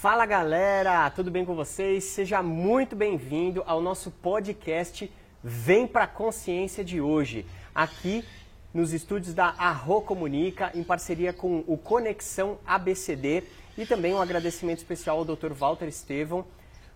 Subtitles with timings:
[0.00, 2.04] Fala galera, tudo bem com vocês?
[2.04, 5.12] Seja muito bem-vindo ao nosso podcast
[5.44, 8.24] Vem pra Consciência de hoje, aqui
[8.72, 13.44] nos estúdios da Arro Comunica, em parceria com o Conexão ABCD
[13.76, 15.52] e também um agradecimento especial ao Dr.
[15.52, 16.46] Walter Estevão,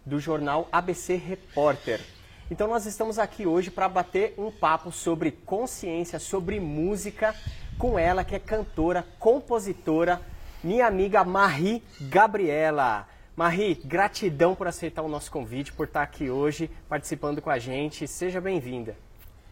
[0.02, 2.00] do jornal ABC Repórter.
[2.50, 7.34] Então nós estamos aqui hoje para bater um papo sobre consciência, sobre música,
[7.76, 10.22] com ela que é cantora, compositora,
[10.64, 13.06] minha amiga Marie Gabriela.
[13.36, 18.08] Marie, gratidão por aceitar o nosso convite, por estar aqui hoje participando com a gente.
[18.08, 18.96] Seja bem-vinda.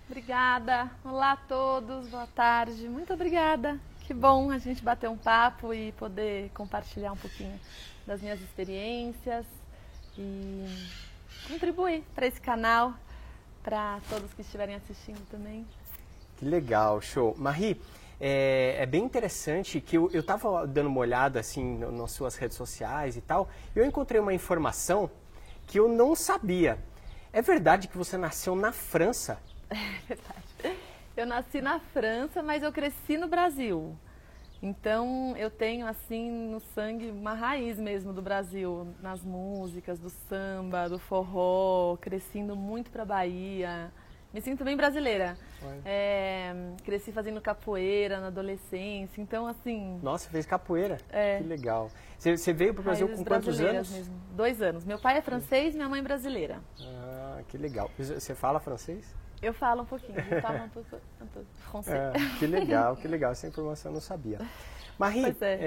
[0.08, 0.90] Obrigada.
[1.04, 2.88] Olá a todos, boa tarde.
[2.88, 3.78] Muito obrigada.
[4.00, 7.60] Que bom a gente bater um papo e poder compartilhar um pouquinho
[8.06, 9.44] das minhas experiências
[10.16, 10.66] e
[11.46, 12.94] contribuir para esse canal,
[13.62, 15.66] para todos que estiverem assistindo também.
[16.38, 17.34] Que legal, show.
[17.38, 17.80] Marie,
[18.24, 23.16] é, é, bem interessante que eu estava dando uma olhada assim nas suas redes sociais
[23.16, 25.10] e tal, e eu encontrei uma informação
[25.66, 26.78] que eu não sabia.
[27.32, 29.40] É verdade que você nasceu na França?
[29.72, 30.78] É verdade.
[31.16, 33.96] Eu nasci na França, mas eu cresci no Brasil.
[34.62, 40.88] Então eu tenho assim no sangue uma raiz mesmo do Brasil, nas músicas, do samba,
[40.88, 43.92] do forró, crescendo muito para Bahia.
[44.32, 45.36] Me sinto bem brasileira.
[45.84, 46.54] É,
[46.92, 49.98] cresci fazendo capoeira na adolescência, então assim.
[50.02, 50.98] Nossa, fez capoeira?
[51.08, 51.38] É.
[51.38, 51.90] Que legal.
[52.18, 53.90] Você, você veio para o Brasil com quantos anos?
[53.90, 54.14] Mesmo.
[54.36, 54.84] Dois anos.
[54.84, 56.60] Meu pai é francês, minha mãe é brasileira.
[56.82, 57.90] Ah, que legal.
[57.98, 59.06] Você fala francês?
[59.40, 60.88] Eu falo um pouquinho, eu falo um pouco,
[61.70, 61.96] francês.
[61.96, 63.32] É, que legal, que legal.
[63.32, 64.38] Essa informação eu não sabia.
[64.98, 65.58] Marie, é.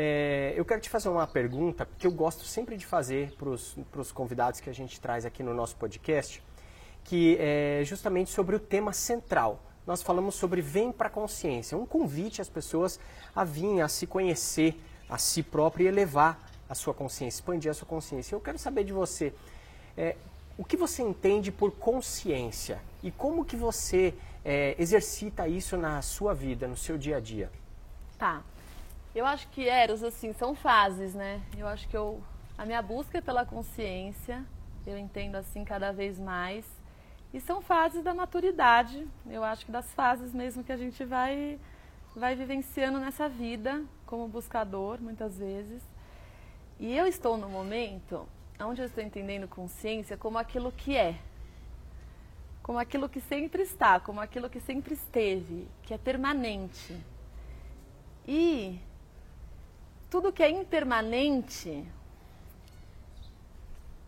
[0.54, 4.12] É, eu quero te fazer uma pergunta que eu gosto sempre de fazer para os
[4.12, 6.44] convidados que a gente traz aqui no nosso podcast,
[7.04, 9.60] que é justamente sobre o tema central.
[9.86, 13.00] Nós falamos sobre Vem para a Consciência, um convite às pessoas
[13.36, 17.74] a virem a se conhecer a si próprio e elevar a sua consciência, expandir a
[17.74, 18.34] sua consciência.
[18.34, 19.34] Eu quero saber de você,
[19.96, 20.16] é,
[20.58, 26.34] o que você entende por consciência e como que você é, exercita isso na sua
[26.34, 27.52] vida, no seu dia a dia?
[28.18, 28.42] Tá.
[29.14, 31.42] Eu acho que Eros, assim, são fases, né?
[31.58, 32.22] Eu acho que eu,
[32.58, 34.44] a minha busca pela consciência,
[34.86, 36.66] eu entendo assim cada vez mais.
[37.36, 41.60] E são fases da maturidade, eu acho que das fases mesmo que a gente vai,
[42.16, 45.84] vai vivenciando nessa vida como buscador, muitas vezes.
[46.80, 48.26] E eu estou no momento
[48.58, 51.20] onde eu estou entendendo consciência como aquilo que é,
[52.64, 56.96] como aquilo que sempre está, como aquilo que sempre esteve, que é permanente.
[58.26, 58.80] E
[60.10, 61.86] tudo que é impermanente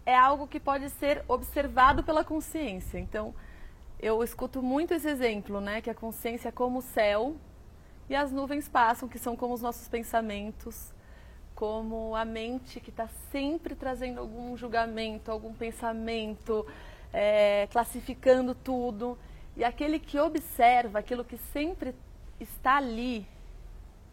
[0.07, 2.97] é algo que pode ser observado pela consciência.
[2.97, 3.35] Então,
[3.99, 7.35] eu escuto muito esse exemplo, né, que a consciência é como o céu
[8.09, 10.93] e as nuvens passam, que são como os nossos pensamentos
[11.53, 16.65] como a mente que está sempre trazendo algum julgamento, algum pensamento,
[17.11, 19.17] é, classificando tudo.
[19.55, 21.95] E aquele que observa, aquilo que sempre
[22.39, 23.27] está ali,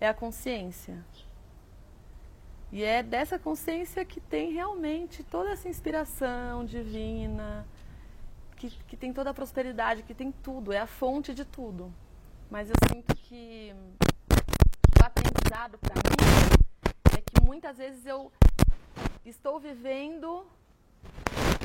[0.01, 1.05] é a consciência.
[2.75, 7.65] E é dessa consciência que tem realmente toda essa inspiração divina,
[8.57, 11.95] que, que tem toda a prosperidade, que tem tudo, é a fonte de tudo.
[12.51, 13.73] Mas eu sinto que
[15.01, 18.33] o aprendizado para mim muitas vezes eu
[19.25, 20.45] estou vivendo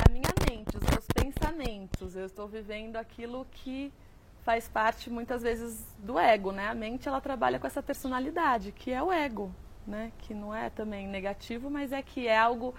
[0.07, 3.91] a minha mente, os meus pensamentos, eu estou vivendo aquilo que
[4.43, 6.67] faz parte muitas vezes do ego, né?
[6.67, 9.51] A mente ela trabalha com essa personalidade, que é o ego,
[9.89, 10.11] né?
[10.19, 12.73] Que não é também negativo, mas é que é algo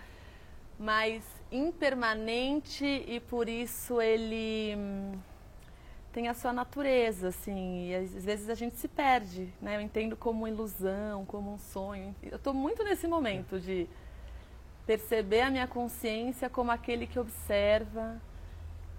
[0.79, 1.23] mais
[1.53, 5.13] impermanente e por isso ele hum,
[6.13, 9.77] tem a sua natureza, assim, e às vezes a gente se perde, né?
[9.77, 12.15] Eu entendo como ilusão, como um sonho.
[12.23, 13.89] Eu estou muito nesse momento de
[14.87, 18.21] perceber a minha consciência como aquele que observa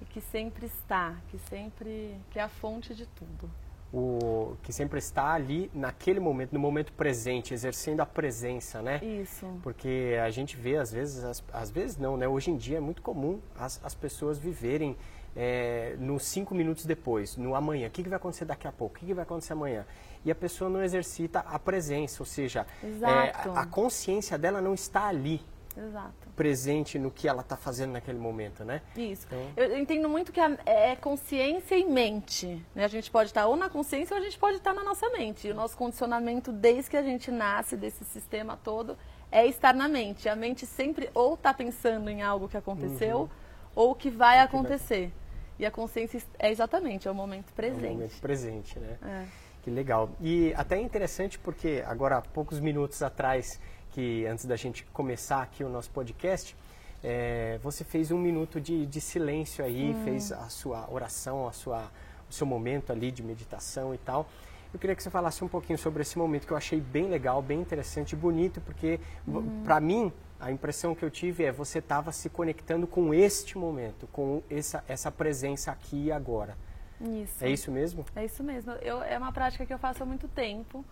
[0.02, 3.50] e que sempre está, que sempre que é a fonte de tudo.
[3.94, 9.02] O que sempre está ali naquele momento, no momento presente, exercendo a presença, né?
[9.04, 9.46] Isso.
[9.62, 12.26] Porque a gente vê às vezes, às, às vezes não, né?
[12.28, 14.96] Hoje em dia é muito comum as, as pessoas viverem
[15.36, 17.88] é, nos cinco minutos depois, no amanhã.
[17.88, 18.96] O que, que vai acontecer daqui a pouco?
[18.96, 19.86] O que, que vai acontecer amanhã?
[20.24, 25.08] E a pessoa não exercita a presença, ou seja, é, a consciência dela não está
[25.08, 25.42] ali.
[25.78, 26.30] Exato.
[26.36, 28.82] presente no que ela está fazendo naquele momento, né?
[28.96, 29.26] Isso.
[29.28, 29.52] Então...
[29.56, 32.64] Eu entendo muito que a, é consciência e mente.
[32.76, 32.86] Né?
[32.86, 35.48] A gente pode estar ou na consciência ou a gente pode estar na nossa mente.
[35.48, 38.98] E o nosso condicionamento desde que a gente nasce desse sistema todo
[39.32, 40.28] é estar na mente.
[40.28, 43.30] A mente sempre ou está pensando em algo que aconteceu uhum.
[43.76, 45.08] ou que vai que acontecer.
[45.08, 45.22] Vai...
[45.60, 47.86] E a consciência é exatamente, é o momento presente.
[47.86, 48.98] É o momento presente, né?
[49.04, 49.26] É.
[49.62, 50.10] Que legal.
[50.20, 53.60] E até é interessante porque agora há poucos minutos atrás
[53.92, 56.56] que antes da gente começar aqui o nosso podcast,
[57.04, 60.04] é, você fez um minuto de, de silêncio aí, hum.
[60.04, 61.92] fez a sua oração, a sua,
[62.30, 64.28] o seu momento ali de meditação e tal.
[64.74, 67.42] Eu queria que você falasse um pouquinho sobre esse momento que eu achei bem legal,
[67.42, 69.64] bem interessante e bonito, porque uhum.
[69.64, 74.08] para mim a impressão que eu tive é você estava se conectando com este momento,
[74.08, 76.58] com essa, essa presença aqui e agora.
[77.02, 77.44] Isso.
[77.44, 78.06] É isso mesmo?
[78.16, 78.72] É isso mesmo.
[78.74, 80.86] Eu, é uma prática que eu faço há muito tempo,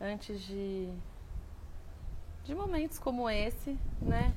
[0.00, 0.88] antes de,
[2.44, 4.32] de momentos como esse, né?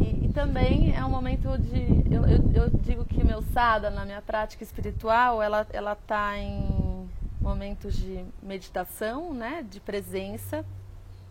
[0.00, 2.12] E, e também é um momento de...
[2.12, 7.08] Eu, eu, eu digo que meu sada, na minha prática espiritual, ela está em
[7.40, 9.64] momentos de meditação, né?
[9.68, 10.64] De presença,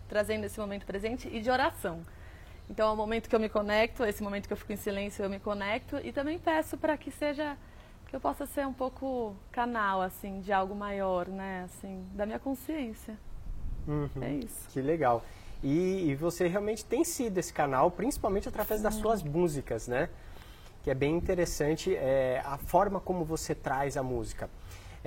[0.08, 2.02] trazendo esse momento presente, e de oração.
[2.70, 5.24] Então é o momento que eu me conecto, esse momento que eu fico em silêncio
[5.24, 7.56] eu me conecto e também peço para que seja
[8.08, 12.40] que eu possa ser um pouco canal assim de algo maior, né, assim, da minha
[12.40, 13.18] consciência.
[13.88, 14.10] Uhum.
[14.22, 14.68] É isso.
[14.70, 15.24] Que legal.
[15.68, 20.10] E, e, você realmente tem sido esse canal, principalmente através das suas músicas, né?
[20.84, 24.48] Que é bem interessante é, a forma como você traz a música.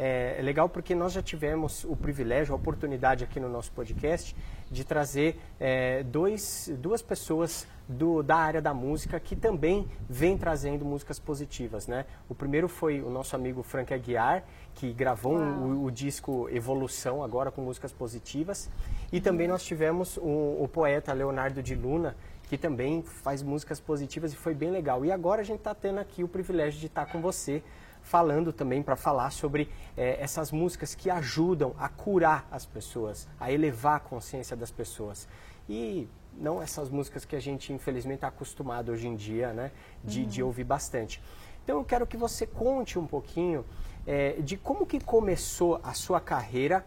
[0.00, 4.34] É, é legal porque nós já tivemos o privilégio, a oportunidade aqui no nosso podcast
[4.70, 10.84] de trazer é, dois, duas pessoas do, da área da música que também vem trazendo
[10.84, 12.04] músicas positivas, né?
[12.28, 14.44] O primeiro foi o nosso amigo Frank Aguiar,
[14.76, 18.70] que gravou um, o, o, disco Evolução, agora com músicas positivas.
[19.10, 22.14] E também nós tivemos o, o poeta Leonardo de Luna,
[22.44, 25.04] que também faz músicas positivas e foi bem legal.
[25.04, 27.64] E agora a gente está tendo aqui o privilégio de estar com você
[28.08, 33.52] falando também para falar sobre é, essas músicas que ajudam a curar as pessoas, a
[33.52, 35.28] elevar a consciência das pessoas.
[35.69, 36.08] E
[36.40, 39.70] não essas músicas que a gente infelizmente está acostumado hoje em dia, né,
[40.02, 40.26] de, uhum.
[40.26, 41.20] de, ouvir bastante.
[41.62, 43.62] Então eu quero que você conte um pouquinho
[44.06, 46.87] é, de como que começou a sua carreira.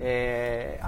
[0.00, 0.80] É,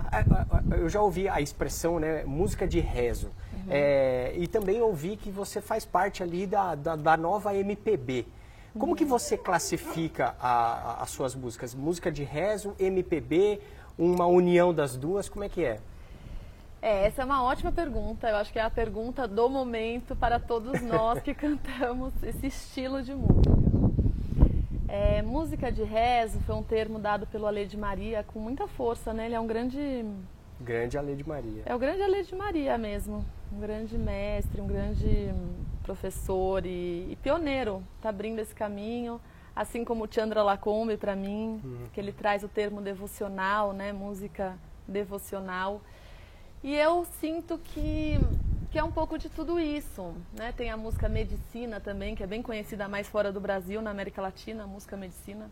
[0.79, 3.27] eu já ouvi a expressão né, música de rezo.
[3.27, 3.67] Uhum.
[3.69, 8.27] É, e também ouvi que você faz parte ali da, da, da nova MPB.
[8.77, 11.75] Como que você classifica a, a, as suas músicas?
[11.75, 13.61] Música de rezo, MPB,
[13.97, 15.79] uma união das duas, como é que é?
[16.83, 18.29] É, essa é uma ótima pergunta.
[18.29, 23.01] Eu acho que é a pergunta do momento para todos nós que cantamos esse estilo
[23.01, 23.55] de música.
[24.89, 29.15] É, música de rezo foi um termo dado pelo Ale de Maria com muita força,
[29.15, 29.27] né?
[29.27, 30.05] Ele é um grande...
[30.61, 31.63] Grande Ale de Maria.
[31.65, 33.25] É o grande Ale de Maria mesmo.
[33.53, 35.33] Um grande mestre, um grande
[35.85, 39.21] professor e, e pioneiro, está abrindo esse caminho,
[39.55, 41.87] assim como o Chandra Lacombe para mim, uhum.
[41.93, 44.59] que ele traz o termo devocional, né, música
[44.89, 45.81] devocional.
[46.63, 48.19] E eu sinto que,
[48.73, 50.15] que é um pouco de tudo isso.
[50.33, 50.51] Né?
[50.53, 54.23] Tem a música Medicina também, que é bem conhecida mais fora do Brasil, na América
[54.23, 55.51] Latina, a música Medicina.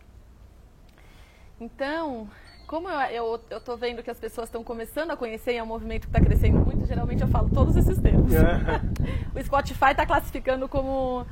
[1.61, 2.27] Então,
[2.73, 5.67] como eu, eu, eu vendo que as pessoas estão começando a conhecer e é um
[5.67, 8.33] movimento que está crescendo muito, geralmente eu falo todos esses termos.
[9.35, 11.23] o Spotify está classificando como,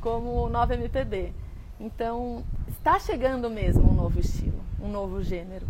[0.00, 1.34] como nova MPB.
[1.78, 5.66] Então, está chegando mesmo um novo estilo, um novo gênero.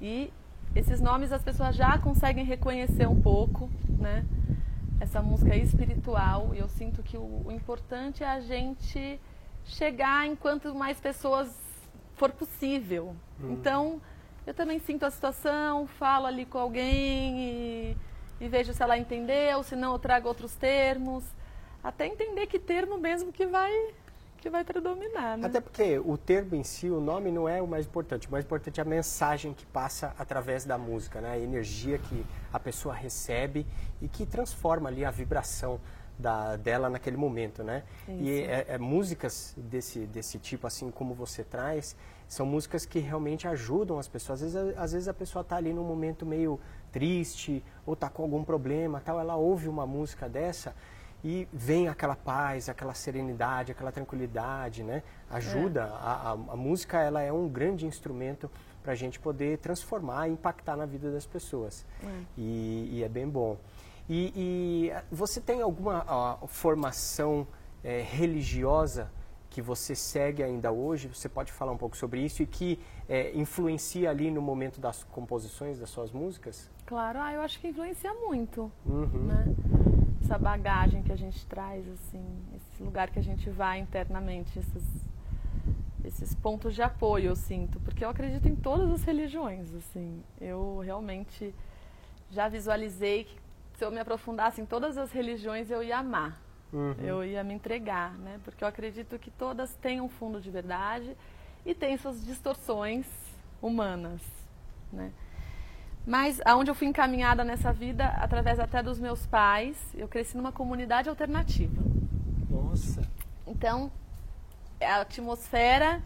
[0.00, 0.32] E
[0.72, 3.68] esses nomes as pessoas já conseguem reconhecer um pouco,
[3.98, 4.24] né?
[5.00, 9.20] Essa música é espiritual e eu sinto que o, o importante é a gente
[9.64, 11.52] chegar enquanto mais pessoas
[12.14, 13.16] for possível.
[13.42, 13.54] Hum.
[13.54, 14.00] Então,
[14.46, 17.96] eu também sinto a situação, falo ali com alguém e,
[18.40, 21.24] e vejo se ela entendeu, se não eu trago outros termos,
[21.82, 23.72] até entender que termo mesmo que vai
[24.40, 25.36] que vai predominar.
[25.36, 25.46] Né?
[25.46, 28.26] Até porque o termo em si, o nome não é o mais importante.
[28.26, 31.32] O mais importante é a mensagem que passa através da música, né?
[31.32, 33.66] a energia que a pessoa recebe
[34.00, 35.78] e que transforma ali a vibração
[36.18, 37.82] da, dela naquele momento, né?
[38.08, 38.22] Isso.
[38.22, 41.96] E é, é, músicas desse, desse tipo, assim como você traz,
[42.30, 44.40] são músicas que realmente ajudam as pessoas.
[44.40, 46.60] Às vezes, às vezes a pessoa está ali num momento meio
[46.92, 50.72] triste ou está com algum problema, tal, ela ouve uma música dessa
[51.24, 55.02] e vem aquela paz, aquela serenidade, aquela tranquilidade, né?
[55.28, 55.80] Ajuda.
[55.80, 55.84] É.
[55.84, 58.48] A, a, a, música ela é um grande instrumento
[58.80, 61.84] para a gente poder transformar e impactar na vida das pessoas.
[62.00, 62.06] É.
[62.38, 63.56] E, e, é bem bom.
[64.08, 67.44] E, e você tem alguma ó, formação
[67.82, 69.10] é, religiosa
[69.50, 72.78] que você segue ainda hoje, você pode falar um pouco sobre isso e que
[73.08, 76.70] é, influencia ali no momento das composições das suas músicas?
[76.86, 79.26] Claro, ah, eu acho que influencia muito, uhum.
[79.26, 79.44] né?
[80.22, 84.84] Essa bagagem que a gente traz, assim, esse lugar que a gente vai internamente, esses,
[86.04, 90.78] esses pontos de apoio, eu sinto, porque eu acredito em todas as religiões, assim, eu
[90.78, 91.52] realmente
[92.30, 93.36] já visualizei que
[93.76, 96.40] se eu me aprofundasse em todas as religiões eu ia amar,
[96.72, 96.94] Uhum.
[97.00, 98.38] Eu ia me entregar, né?
[98.44, 101.16] Porque eu acredito que todas têm um fundo de verdade
[101.66, 103.06] e têm suas distorções
[103.60, 104.20] humanas,
[104.92, 105.12] né?
[106.06, 110.52] Mas aonde eu fui encaminhada nessa vida, através até dos meus pais, eu cresci numa
[110.52, 111.82] comunidade alternativa.
[112.48, 113.02] Nossa.
[113.46, 113.90] Então,
[114.80, 116.02] a atmosfera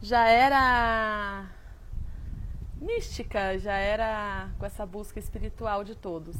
[0.00, 1.46] já era
[2.80, 6.36] mística, já era com essa busca espiritual de todos.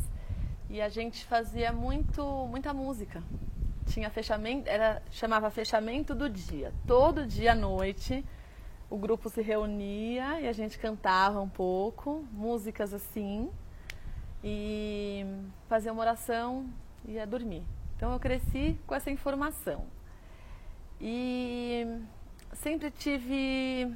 [0.70, 3.22] E a gente fazia muito, muita música.
[3.86, 6.72] Tinha fechamento, era chamava fechamento do dia.
[6.86, 8.24] Todo dia à noite
[8.90, 13.50] o grupo se reunia e a gente cantava um pouco, músicas assim,
[14.42, 15.24] e
[15.68, 16.66] fazia uma oração
[17.04, 17.64] e ia dormir.
[17.96, 19.86] Então eu cresci com essa informação.
[21.00, 21.86] E
[22.52, 23.92] sempre tive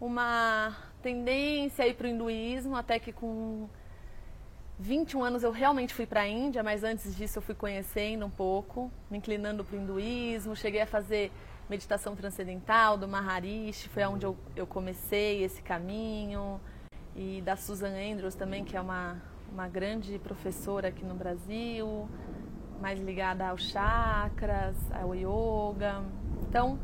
[0.00, 3.68] uma tendência a ir para o hinduísmo, até que com
[4.78, 8.30] 21 anos eu realmente fui para a Índia, mas antes disso eu fui conhecendo um
[8.30, 11.30] pouco, me inclinando para o hinduísmo, cheguei a fazer
[11.70, 16.60] meditação transcendental do Maharishi, foi onde eu, eu comecei esse caminho,
[17.14, 19.16] e da Susan Andrews também, que é uma,
[19.52, 22.08] uma grande professora aqui no Brasil,
[22.80, 26.02] mais ligada aos chakras, ao yoga.
[26.48, 26.78] Então,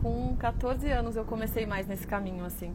[0.00, 2.74] com 14 anos eu comecei mais nesse caminho assim.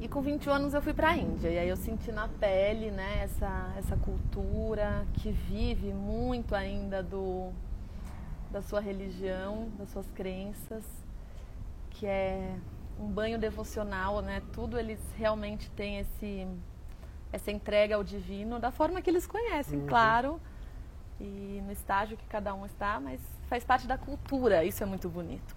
[0.00, 2.90] E com 21 anos eu fui para a Índia e aí eu senti na pele,
[2.90, 7.52] né, essa essa cultura que vive muito ainda do
[8.50, 10.84] da sua religião, das suas crenças,
[11.90, 12.56] que é
[12.98, 14.42] um banho devocional, né?
[14.52, 16.48] Tudo eles realmente têm esse
[17.30, 19.86] essa entrega ao divino da forma que eles conhecem, uhum.
[19.86, 20.40] claro,
[21.20, 25.08] e no estágio que cada um está, mas faz parte da cultura, isso é muito
[25.08, 25.54] bonito.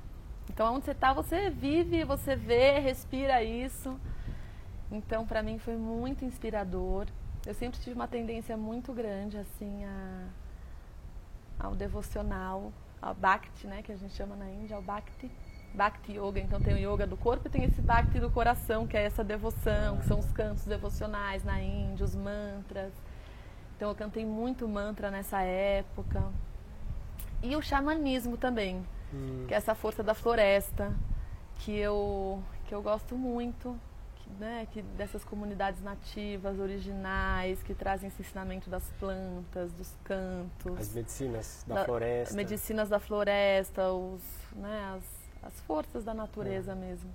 [0.49, 3.97] Então, onde você está, você vive, você vê, respira isso.
[4.93, 7.07] Então, para mim foi muito inspirador.
[7.47, 10.27] Eu sempre tive uma tendência muito grande assim a,
[11.59, 12.71] ao devocional,
[13.01, 15.31] ao bhakti, né, que a gente chama na Índia, ao bhakti.
[15.73, 18.95] Bhakti Yoga, então tem o yoga do corpo e tem esse Bhakti do coração, que
[18.95, 22.93] é essa devoção, que são os cantos devocionais na Índia, os mantras.
[23.75, 26.23] Então eu cantei muito mantra nessa época.
[27.41, 29.45] E o xamanismo também, hum.
[29.47, 30.93] que é essa força da floresta,
[31.55, 33.75] que eu, que eu gosto muito
[34.39, 40.79] né, que dessas comunidades nativas, originais, que trazem esse ensinamento das plantas, dos cantos.
[40.79, 42.35] As medicinas da, da floresta.
[42.35, 44.21] Medicinas da floresta, os,
[44.55, 46.75] né, as, as forças da natureza é.
[46.75, 47.09] mesmo.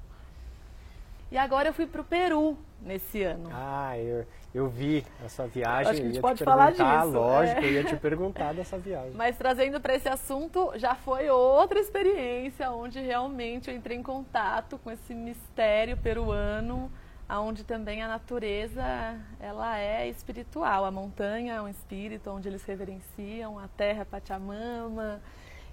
[1.30, 3.50] E agora eu fui para o Peru nesse ano.
[3.52, 5.90] Ah, eu, eu vi a sua viagem.
[5.90, 7.12] Acho que a gente pode falar disso.
[7.12, 7.64] Lógico, é.
[7.64, 9.12] eu ia te perguntar dessa viagem.
[9.12, 14.78] Mas trazendo para esse assunto, já foi outra experiência onde realmente eu entrei em contato
[14.78, 16.90] com esse mistério peruano
[17.30, 18.82] onde também a natureza
[19.38, 20.84] ela é espiritual.
[20.84, 25.20] A montanha é um espírito onde eles reverenciam a terra Pachamama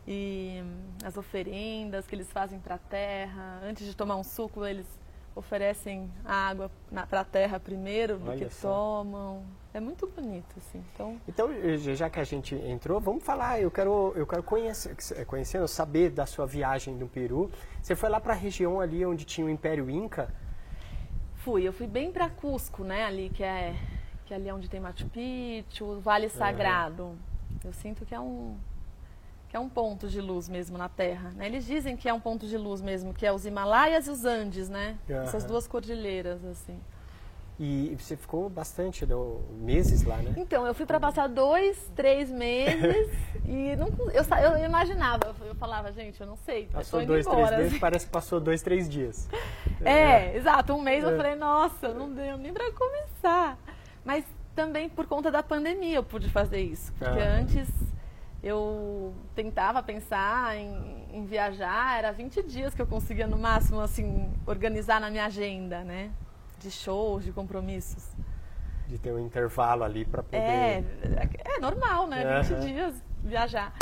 [0.08, 0.62] e
[1.04, 3.62] as oferendas que eles fazem para a terra.
[3.64, 4.86] Antes de tomar um suco, eles
[5.36, 6.72] oferecem água
[7.10, 8.70] para a terra primeiro do Olha que só.
[8.70, 9.44] tomam.
[9.74, 10.82] É muito bonito, assim.
[10.94, 11.20] Então...
[11.28, 13.60] então, já que a gente entrou, vamos falar.
[13.60, 14.96] Eu quero, eu quero conhecer,
[15.26, 17.52] conhecendo, saber da sua viagem no Peru.
[17.82, 20.34] Você foi lá para a região ali onde tinha o Império Inca.
[21.46, 23.76] Fui, eu fui bem para Cusco, né, ali que é
[24.26, 27.04] que é ali onde tem Machu Picchu, o Vale Sagrado.
[27.04, 27.18] Uhum.
[27.64, 28.58] Eu sinto que é um
[29.48, 31.30] que é um ponto de luz mesmo na Terra.
[31.36, 31.46] Né?
[31.46, 34.26] Eles dizem que é um ponto de luz mesmo, que é os Himalaias e os
[34.26, 34.98] Andes, né?
[35.08, 35.22] Uhum.
[35.22, 36.80] Essas duas cordilheiras, assim.
[37.58, 40.34] E você ficou bastante, deu meses lá, né?
[40.36, 43.10] Então, eu fui para passar dois, três meses
[43.48, 46.66] e não, eu, eu imaginava, eu falava, gente, eu não sei.
[46.66, 47.80] Passou dois, embora, três meses, assim.
[47.80, 49.30] parece que passou dois, três dias.
[49.84, 50.38] É, é.
[50.38, 50.74] exato.
[50.74, 51.12] Um mês é.
[51.12, 53.58] eu falei, nossa, não deu nem para começar.
[54.04, 56.92] Mas também por conta da pandemia eu pude fazer isso.
[56.94, 57.36] Porque ah.
[57.40, 57.70] antes
[58.42, 64.32] eu tentava pensar em, em viajar, era 20 dias que eu conseguia no máximo, assim,
[64.46, 66.12] organizar na minha agenda, né?
[66.60, 68.08] De shows, de compromissos.
[68.88, 70.38] De ter um intervalo ali para poder.
[70.38, 70.84] É,
[71.44, 72.38] é normal, né?
[72.38, 72.44] Uhum.
[72.44, 73.74] 20 dias viajar.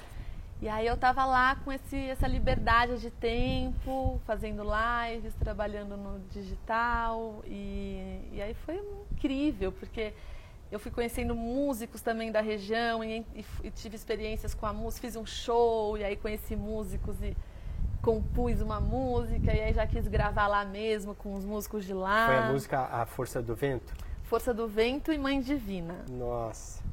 [0.61, 6.19] E aí eu tava lá com esse, essa liberdade de tempo, fazendo lives, trabalhando no
[6.29, 7.43] digital.
[7.45, 10.13] E, e aí foi incrível, porque
[10.71, 15.05] eu fui conhecendo músicos também da região e, e, e tive experiências com a música,
[15.05, 17.35] fiz um show e aí conheci músicos e
[18.03, 22.27] compus uma música e aí já quis gravar lá mesmo com os músicos de lá.
[22.27, 23.93] Foi a música A Força do Vento?
[24.23, 26.03] Força do Vento e Mãe Divina.
[26.09, 26.83] Nossa.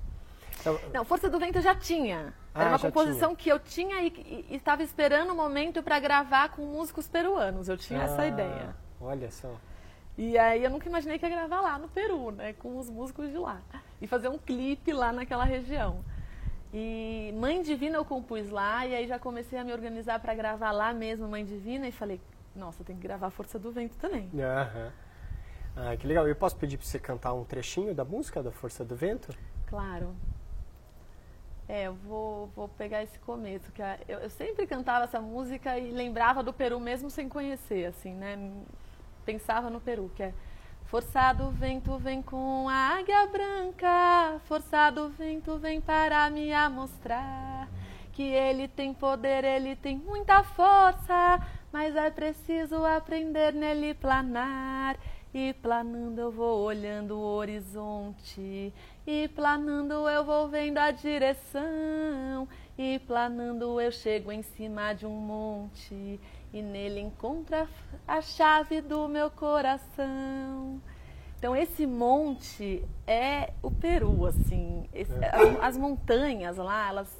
[0.60, 0.78] Então...
[0.94, 2.32] Não, Força do Vento eu já tinha.
[2.54, 3.36] Era ah, uma composição tinha.
[3.36, 7.68] que eu tinha e, estava esperando o momento para gravar com músicos peruanos.
[7.68, 8.76] Eu tinha ah, essa ideia.
[9.00, 9.52] Olha só.
[10.16, 13.30] E aí eu nunca imaginei que ia gravar lá no Peru, né, com os músicos
[13.30, 13.60] de lá.
[14.00, 16.04] E fazer um clipe lá naquela região.
[16.72, 20.70] E Mãe Divina eu compus lá, e aí já comecei a me organizar para gravar
[20.70, 22.20] lá mesmo Mãe Divina, e falei,
[22.54, 24.30] nossa, tem que gravar Força do Vento também.
[24.32, 24.90] Uhum.
[25.76, 26.28] Ah, que legal.
[26.28, 29.34] Eu posso pedir para você cantar um trechinho da música da Força do Vento?
[29.66, 30.14] Claro.
[31.68, 35.92] É, eu vou, vou pegar esse começo, que eu, eu sempre cantava essa música e
[35.92, 38.52] lembrava do Peru mesmo sem conhecer, assim, né?
[39.24, 40.34] Pensava no Peru, que é
[40.90, 47.68] Forçado vento vem com a águia branca, forçado vento vem para me mostrar
[48.12, 54.96] que ele tem poder, ele tem muita força, mas é preciso aprender nele planar.
[55.32, 58.74] E planando eu vou olhando o horizonte,
[59.06, 65.14] e planando eu vou vendo a direção, e planando eu chego em cima de um
[65.14, 66.18] monte,
[66.52, 67.68] e nele encontro
[68.06, 70.80] a chave do meu coração.
[71.38, 75.30] Então esse monte é o Peru, assim, esse, é.
[75.34, 77.18] as, as montanhas lá, elas,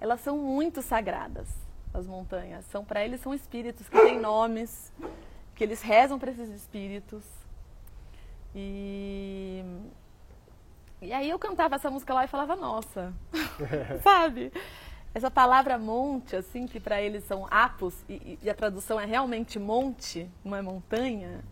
[0.00, 1.48] elas são muito sagradas.
[1.92, 4.92] As montanhas são para eles são espíritos que têm nomes
[5.54, 7.24] que eles rezam para esses espíritos.
[8.54, 9.62] E
[11.02, 13.12] e aí eu cantava essa música lá e falava, nossa,
[14.04, 14.52] sabe?
[15.14, 19.58] Essa palavra monte, assim, que para eles são apos, e, e, a tradução é realmente
[19.58, 21.44] monte, não é montanha,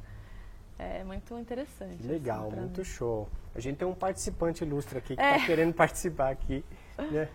[0.79, 1.97] é muito interessante.
[2.01, 2.85] Assim, legal, assim, muito mim.
[2.85, 3.29] show.
[3.55, 5.47] A gente tem um participante ilustre aqui que está é.
[5.47, 6.65] querendo participar aqui,
[7.11, 7.29] né?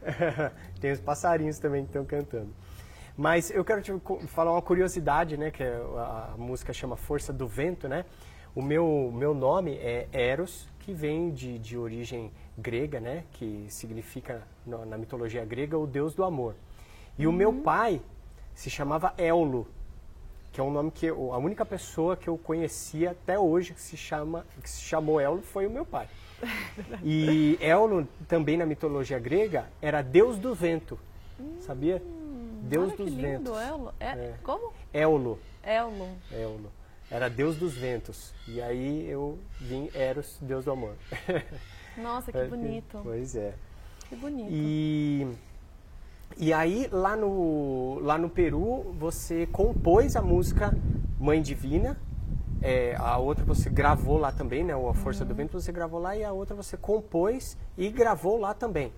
[0.80, 2.54] tem os passarinhos também que estão cantando.
[3.16, 3.92] Mas eu quero te
[4.28, 5.50] falar uma curiosidade, né?
[5.50, 8.06] Que é a, música chama Força do Vento, né?
[8.54, 13.24] O meu, meu nome é Eros, que vem de, de origem grega, né?
[13.32, 16.54] Que significa, na, na mitologia grega, o deus do amor.
[17.18, 17.32] E uhum.
[17.32, 17.62] o meu uhum.
[17.62, 18.00] pai
[18.54, 19.66] se chamava Éolo,
[20.52, 23.80] que é um nome que eu, a única pessoa que eu conhecia até hoje que
[23.80, 26.08] se, chama, que se chamou Éolo foi o meu pai.
[27.02, 30.98] E Éolo, também na mitologia grega, era deus do vento,
[31.60, 32.02] sabia?
[32.62, 33.58] Deus Olha dos que lindo, ventos.
[33.58, 33.94] Éolo.
[33.98, 34.34] É, é.
[34.42, 34.72] Como?
[34.92, 35.38] Éolo.
[35.62, 36.08] Éolo.
[36.30, 36.72] Éolo.
[37.10, 38.32] Era deus dos ventos.
[38.46, 40.94] E aí eu vim Eros, deus do amor.
[41.96, 43.00] Nossa, que bonito.
[43.02, 43.54] Pois é.
[44.08, 44.48] Que bonito.
[44.50, 45.26] E,
[46.36, 50.76] e aí, lá no, lá no Peru, você compôs a música
[51.18, 51.96] Mãe Divina.
[52.62, 54.74] É, a outra você gravou lá também, né?
[54.74, 55.28] A Força uhum.
[55.28, 58.92] do Vento você gravou lá e a outra você compôs e gravou lá também.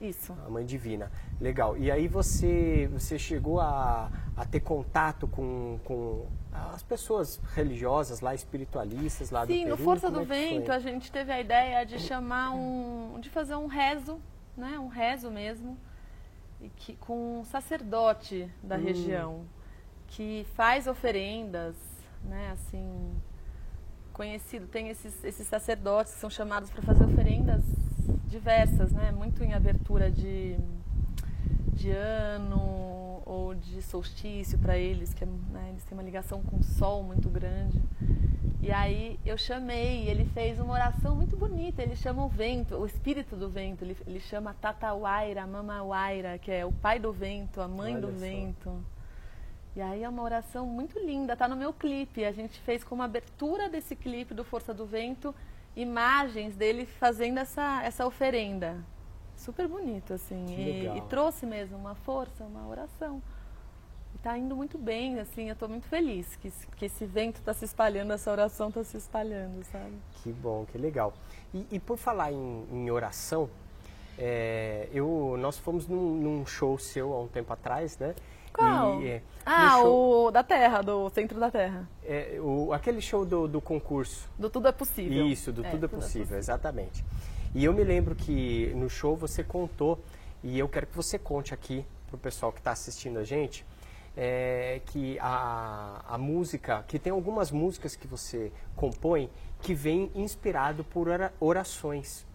[0.00, 0.34] Isso.
[0.46, 1.10] A Mãe Divina.
[1.40, 1.76] Legal.
[1.76, 8.32] E aí você, você chegou a, a ter contato com, com as pessoas religiosas lá,
[8.32, 9.62] espiritualistas lá Sim, do Peru?
[9.64, 13.28] Sim, no Força do é Vento a gente teve a ideia de chamar um, de
[13.28, 14.20] fazer um rezo,
[14.56, 15.76] né, um rezo mesmo,
[16.60, 18.84] e que, com um sacerdote da hum.
[18.84, 19.44] região,
[20.06, 21.74] que faz oferendas,
[22.22, 23.12] né, assim,
[24.12, 27.64] conhecido, tem esses, esses sacerdotes que são chamados para fazer oferendas
[28.28, 30.56] diversas, né, muito em abertura de,
[31.72, 36.56] de ano, ou de solstício para eles, que é, né, eles têm uma ligação com
[36.56, 37.80] o sol muito grande.
[38.60, 42.86] E aí eu chamei, ele fez uma oração muito bonita, ele chama o vento, o
[42.86, 47.68] espírito do vento, ele, ele chama Tatauaira, Mamauaira, que é o pai do vento, a
[47.68, 48.18] mãe Olha do só.
[48.18, 48.84] vento.
[49.76, 52.24] E aí é uma oração muito linda, tá no meu clipe.
[52.24, 55.34] A gente fez como abertura desse clipe do Força do Vento
[55.74, 58.76] imagens dele fazendo essa, essa oferenda
[59.36, 60.46] super bonito, assim.
[60.48, 63.22] E, e, trouxe mesmo uma força, uma oração.
[64.14, 67.64] Está indo muito bem, assim, eu estou muito feliz que, que esse vento está se
[67.64, 69.92] espalhando, essa oração está se espalhando, sabe?
[70.22, 71.12] Que bom, que legal.
[71.52, 73.50] E, e por falar em, em oração,
[74.18, 78.14] é, eu, nós fomos num, num, show seu há um tempo atrás, né?
[78.52, 79.02] Qual?
[79.02, 81.88] E, é, ah, show, o da Terra, do Centro da Terra.
[82.04, 84.28] É, o, aquele show do, do concurso.
[84.38, 85.26] Do Tudo é Possível.
[85.26, 87.04] Isso, do é, Tudo, é, tudo possível, é Possível, exatamente.
[87.54, 90.02] E eu me lembro que no show você contou,
[90.42, 93.64] e eu quero que você conte aqui para o pessoal que está assistindo a gente,
[94.16, 99.30] é, que a, a música, que tem algumas músicas que você compõe
[99.62, 102.26] que vem inspirado por orações.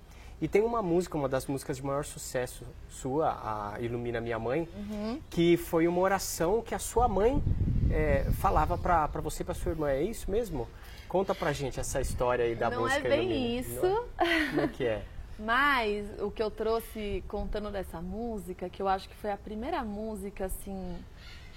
[0.42, 4.70] E tem uma música, uma das músicas de maior sucesso sua, a Ilumina Minha Mãe,
[4.74, 5.20] uhum.
[5.30, 7.44] que foi uma oração que a sua mãe
[7.92, 9.90] é, falava para você e para sua irmã.
[9.90, 10.66] É isso mesmo?
[11.10, 13.00] Conta pra gente essa história aí da Não música.
[13.02, 14.06] Não é bem isso.
[14.52, 15.04] Como é que é?
[15.40, 19.84] Mas o que eu trouxe contando dessa música, que eu acho que foi a primeira
[19.84, 20.98] música assim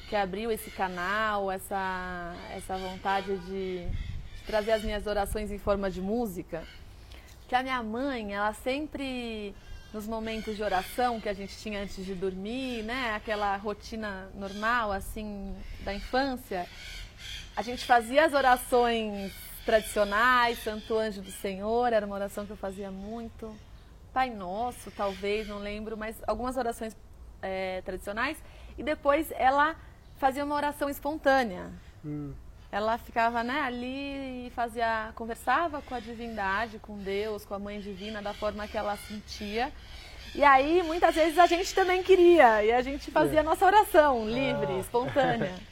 [0.09, 5.91] que abriu esse canal, essa essa vontade de, de trazer as minhas orações em forma
[5.91, 6.63] de música,
[7.47, 9.55] que a minha mãe, ela sempre
[9.93, 14.91] nos momentos de oração que a gente tinha antes de dormir, né, aquela rotina normal
[14.93, 16.67] assim da infância,
[17.57, 19.33] a gente fazia as orações
[19.65, 23.55] tradicionais, Santo Anjo do Senhor, era uma oração que eu fazia muito.
[24.13, 26.97] Pai Nosso, talvez, não lembro, mas algumas orações
[27.41, 28.37] é, tradicionais.
[28.77, 29.77] E depois ela
[30.19, 31.71] fazia uma oração espontânea.
[32.05, 32.35] Hum.
[32.73, 37.79] ela ficava né, ali e fazia, conversava com a divindade, com Deus, com a mãe
[37.79, 39.73] divina, da forma que ela sentia.
[40.35, 44.27] E aí, muitas vezes, a gente também queria, e a gente fazia a nossa oração
[44.29, 44.79] livre, ah.
[44.81, 45.55] espontânea.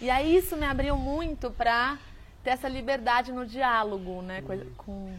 [0.00, 1.98] E aí isso me abriu muito para
[2.44, 4.72] ter essa liberdade no diálogo, né, uhum.
[4.76, 5.14] com,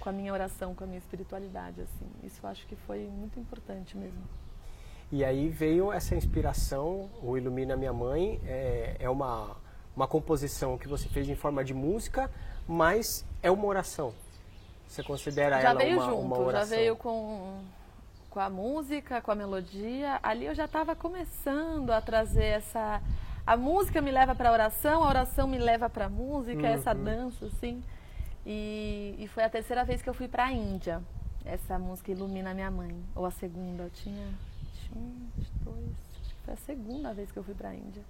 [0.00, 2.06] com a minha oração, com a minha espiritualidade, assim.
[2.24, 4.22] Isso eu acho que foi muito importante mesmo.
[5.12, 9.56] E aí veio essa inspiração, o Ilumina Minha Mãe, é, é uma,
[9.94, 12.28] uma composição que você fez em forma de música,
[12.66, 14.12] mas é uma oração.
[14.88, 16.68] Você considera já ela veio uma, junto, uma oração?
[16.68, 17.60] Já veio com,
[18.28, 20.18] com a música, com a melodia.
[20.22, 23.00] Ali eu já estava começando a trazer essa...
[23.46, 26.66] A música me leva para a oração, a oração me leva para a música, uhum.
[26.66, 27.80] essa dança, assim.
[28.44, 31.00] E, e foi a terceira vez que eu fui para a Índia.
[31.44, 32.96] Essa música Ilumina Minha Mãe.
[33.14, 34.28] Ou a segunda, eu tinha
[34.96, 35.28] um,
[35.62, 38.02] dois, acho que foi a segunda vez que eu fui para a Índia.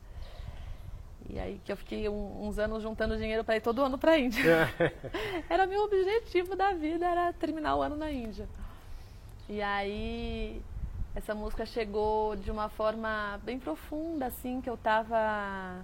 [1.29, 4.12] E aí que eu fiquei um, uns anos juntando dinheiro para ir todo ano para
[4.12, 4.72] a Índia.
[5.51, 8.49] era meu objetivo da vida, era terminar o ano na Índia.
[9.49, 10.62] E aí
[11.17, 15.83] essa música chegou de uma forma bem profunda, assim, que eu estava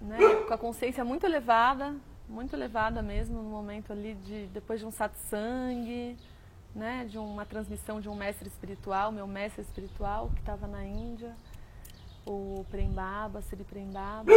[0.00, 1.94] né, com a consciência muito elevada,
[2.28, 6.16] muito elevada mesmo, no momento ali de depois de um satsang,
[6.74, 11.32] né, de uma transmissão de um mestre espiritual, meu mestre espiritual, que estava na Índia,
[12.26, 14.28] o Prembaba, Sri Prembaba.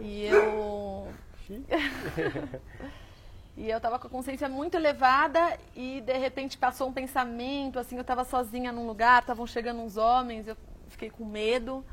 [0.00, 1.08] E eu.
[3.56, 7.96] e eu estava com a consciência muito elevada e de repente passou um pensamento, assim,
[7.96, 10.56] eu estava sozinha num lugar, estavam chegando uns homens, eu
[10.88, 11.84] fiquei com medo.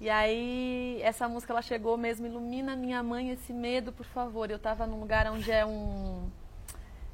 [0.00, 4.50] E aí essa música ela chegou mesmo, ilumina minha mãe esse medo, por favor.
[4.50, 6.28] Eu estava num lugar onde é um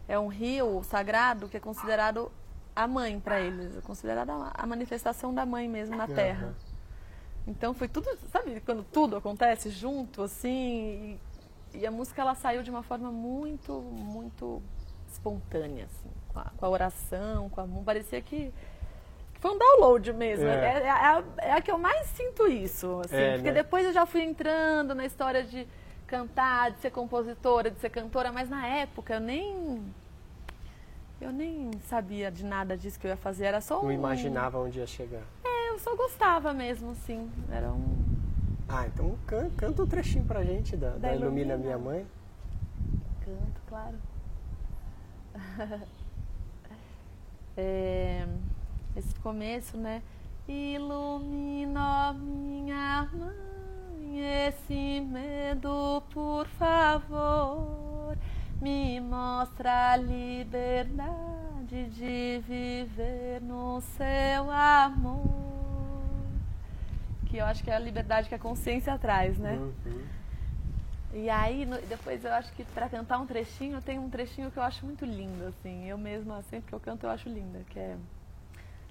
[0.09, 2.33] é um rio sagrado que é considerado
[2.75, 6.55] a mãe para eles, é considerada a manifestação da mãe mesmo na Terra.
[7.47, 11.21] Então foi tudo, sabe, quando tudo acontece junto, assim, e,
[11.75, 14.63] e, a música ela saiu de uma forma muito, muito
[15.11, 18.53] espontânea, assim, com a, com a oração, com a parecia que,
[19.35, 20.47] que, foi um download mesmo.
[20.47, 20.51] É.
[20.51, 23.63] É, é, a, é, a, que eu mais sinto isso, assim, é, porque né?
[23.63, 25.67] depois eu já fui entrando na história de
[26.07, 29.83] cantar, de ser compositora, de ser cantora, mas na época eu nem
[31.21, 33.93] eu nem sabia de nada disso que eu ia fazer, era só Não um...
[33.93, 35.23] imaginava onde ia chegar.
[35.45, 37.31] É, eu só gostava mesmo, sim.
[37.53, 38.20] Era um...
[38.73, 42.07] Ah, então canta, canta um trechinho pra gente da, da, da Ilumina, Ilumina Minha Mãe.
[43.25, 43.97] Canto, claro.
[47.57, 48.27] é,
[48.97, 50.03] esse começo, né?
[50.47, 58.17] Ilumina minha mãe, esse medo, por favor
[58.61, 61.09] me mostra a liberdade
[61.89, 65.60] de viver no seu amor.
[67.31, 69.53] Que eu acho que é a liberdade que a consciência traz, né?
[69.53, 70.03] Uhum.
[71.15, 74.57] E aí, no, depois eu acho que para cantar um trechinho, tem um trechinho que
[74.57, 75.89] eu acho muito lindo, assim.
[75.89, 77.97] Eu mesma, sempre que eu canto, eu acho linda, que é...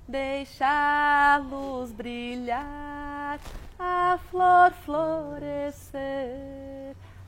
[0.07, 3.39] Deixa a luz brilhar,
[3.77, 5.99] a flor florescer,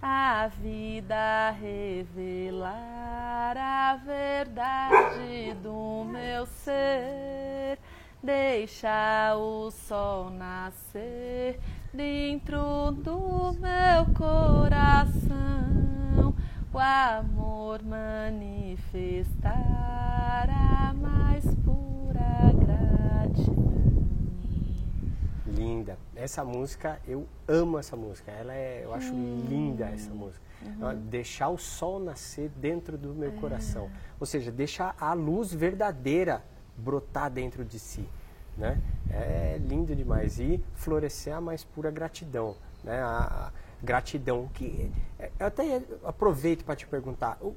[0.01, 2.71] a vida revelar
[3.57, 7.77] a verdade do meu ser.
[8.23, 11.59] Deixa o sol nascer
[11.91, 15.33] dentro do meu coração,
[16.71, 19.49] o amor manifestar
[20.47, 24.05] a mais pura gratidão.
[25.47, 25.97] Linda.
[26.15, 28.31] Essa música, eu amo essa música.
[28.31, 29.47] Ela é, eu acho hum.
[29.49, 30.45] linda essa música.
[30.63, 30.95] Uhum.
[31.09, 33.35] Deixar o sol nascer dentro do meu é.
[33.37, 33.89] coração.
[34.19, 36.43] Ou seja, deixar a luz verdadeira
[36.81, 38.07] brotar dentro de si.
[38.57, 38.81] Né?
[39.09, 40.39] É lindo demais.
[40.39, 42.55] E florescer a mais pura gratidão.
[42.83, 43.01] Né?
[43.01, 44.47] A, gratidão.
[44.53, 47.37] Que, é, eu até aproveito para te perguntar.
[47.41, 47.55] O,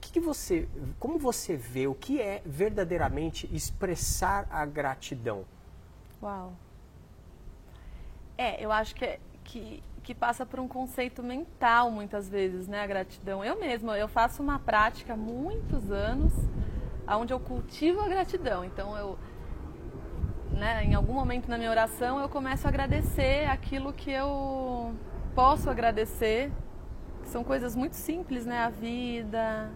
[0.00, 0.66] que, que você,
[0.98, 5.44] como você vê o que é verdadeiramente expressar a gratidão?
[6.22, 6.54] Uau!
[8.36, 12.86] É, eu acho que, que, que passa por um conceito mental muitas vezes, né, a
[12.86, 13.44] gratidão.
[13.44, 16.32] Eu mesma, eu faço uma prática há muitos anos,
[17.16, 18.64] onde eu cultivo a gratidão.
[18.64, 19.18] Então, eu,
[20.50, 24.94] né, em algum momento na minha oração, eu começo a agradecer aquilo que eu
[25.34, 26.50] posso agradecer,
[27.22, 29.70] que são coisas muito simples, né, a vida,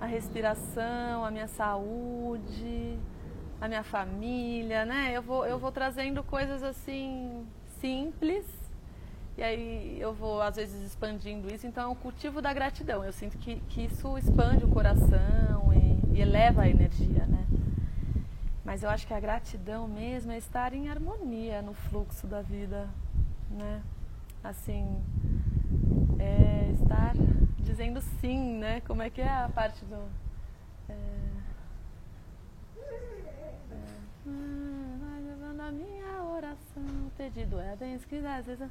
[0.00, 2.98] a respiração, a minha saúde,
[3.60, 5.12] a minha família, né?
[5.12, 7.46] Eu vou, eu vou trazendo coisas assim
[7.80, 8.44] simples
[9.36, 11.66] e aí eu vou às vezes expandindo isso.
[11.66, 13.04] Então é um cultivo da gratidão.
[13.04, 15.72] Eu sinto que, que isso expande o coração
[16.14, 17.46] e, eleva a energia, né?
[18.64, 22.88] Mas eu acho que a gratidão mesmo é estar em harmonia no fluxo da vida,
[23.50, 23.82] né?
[24.42, 25.02] Assim,
[26.18, 27.14] é estar
[27.58, 28.80] dizendo sim, né?
[28.80, 30.08] Como é que é a parte do.
[30.88, 30.92] É,
[34.26, 34.38] é,
[35.00, 38.70] vai levando a minha oração, pedido é bem vezes.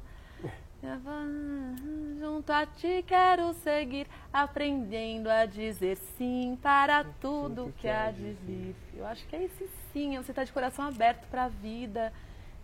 [2.18, 8.76] Junto a ti quero seguir, aprendendo a dizer sim para tudo que há de vir.
[8.94, 12.12] Eu acho que é esse sim, você está de coração aberto para a vida.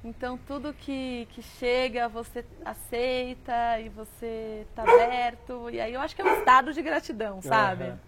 [0.04, 5.70] Então tudo que, que chega você aceita e você está aberto.
[5.70, 7.84] E aí eu acho que é um estado de gratidão, sabe?
[7.84, 7.98] Uhum.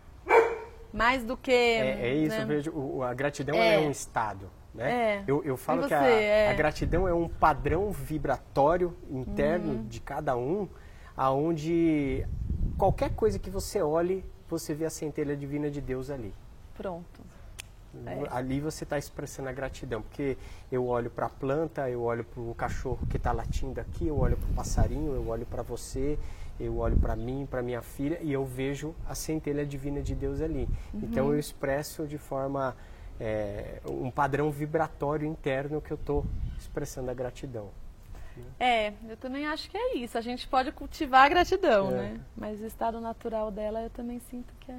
[0.92, 1.51] Mais do que.
[1.51, 2.44] É, é isso, né?
[2.44, 3.03] vejo.
[3.03, 4.51] A gratidão é, é um estado.
[4.74, 4.90] Né?
[4.90, 5.24] É.
[5.26, 6.50] Eu, eu falo você, que a, é.
[6.50, 9.87] a, gratidão é um padrão vibratório interno uhum.
[9.87, 10.68] de cada um,
[11.16, 12.26] aonde
[12.78, 16.35] qualquer coisa que você olhe, você vê a centelha divina de Deus ali.
[16.74, 17.20] Pronto.
[18.06, 18.26] É.
[18.30, 20.38] Ali você está expressando a gratidão, porque
[20.70, 24.18] eu olho para a planta, eu olho para o cachorro que está latindo aqui, eu
[24.18, 26.18] olho para o passarinho, eu olho para você,
[26.58, 30.40] eu olho para mim, para minha filha e eu vejo a centelha divina de Deus
[30.40, 30.66] ali.
[30.94, 31.00] Uhum.
[31.02, 32.74] Então eu expresso de forma
[33.22, 36.26] é, um padrão vibratório interno que eu estou
[36.58, 37.68] expressando a gratidão.
[38.58, 40.18] É, eu também acho que é isso.
[40.18, 41.94] A gente pode cultivar a gratidão, é.
[41.94, 42.20] né?
[42.37, 44.78] Mas o estado natural dela eu também sinto que é,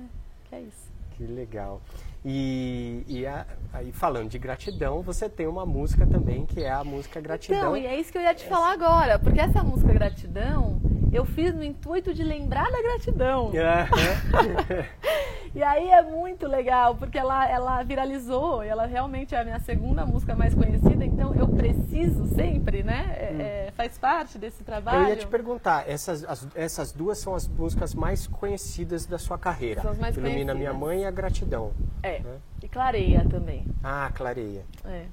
[0.49, 0.91] que é isso.
[1.11, 1.81] Que legal.
[2.25, 6.83] E, e a, aí falando de gratidão, você tem uma música também que é a
[6.83, 7.59] música Gratidão.
[7.59, 10.81] Então, e é isso que eu ia te falar agora, porque essa música Gratidão
[11.13, 13.51] eu fiz no intuito de lembrar da gratidão.
[15.53, 20.05] e aí é muito legal, porque ela, ela viralizou, ela realmente é a minha segunda
[20.05, 23.15] música mais conhecida, então eu preciso sempre, né?
[23.15, 23.41] É, hum.
[23.41, 25.03] é, faz parte desse trabalho.
[25.03, 29.37] Eu ia te perguntar, essas, as, essas duas são as músicas mais conhecidas da sua
[29.37, 29.81] carreira.
[29.81, 30.57] São as mais Ilumina conhecidas.
[30.57, 31.71] Minha Mãe e a Gratidão.
[32.01, 32.37] É, né?
[32.63, 33.67] e Clareia também.
[33.83, 34.65] Ah, Clareia.
[34.83, 35.05] É.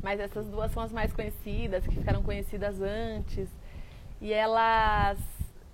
[0.00, 3.48] Mas essas duas são as mais conhecidas, que ficaram conhecidas antes.
[4.20, 5.18] E elas.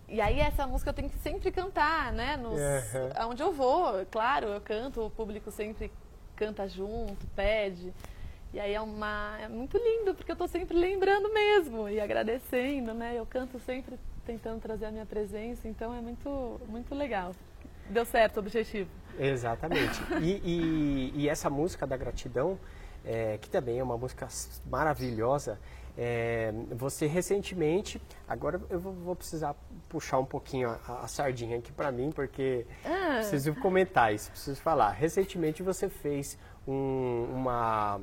[0.08, 2.36] E aí essa música eu tenho que sempre cantar, né?
[2.36, 3.10] Nos, uhum.
[3.14, 5.90] Aonde eu vou, claro, eu canto, o público sempre
[6.34, 7.92] canta junto, pede.
[8.52, 9.38] E aí é uma.
[9.40, 13.14] É muito lindo, porque eu estou sempre lembrando mesmo e agradecendo, né?
[13.16, 17.34] Eu canto sempre tentando trazer a minha presença, então é muito, muito legal.
[17.88, 18.90] Deu certo o objetivo.
[19.18, 20.00] Exatamente.
[20.22, 22.58] e, e, e essa música da gratidão,
[23.04, 24.28] é, que também é uma música
[24.68, 25.58] maravilhosa,
[26.02, 29.54] é, você recentemente, agora eu vou, vou precisar
[29.86, 33.16] puxar um pouquinho a, a sardinha aqui para mim, porque ah.
[33.16, 34.92] preciso comentar isso, preciso falar.
[34.92, 38.00] Recentemente você fez um, uma,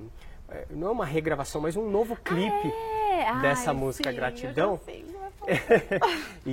[0.48, 2.72] é, não é uma regravação, mas um novo clipe
[3.26, 3.42] ah, é?
[3.42, 4.80] dessa Ai, música sim, Gratidão.
[6.46, 6.52] e,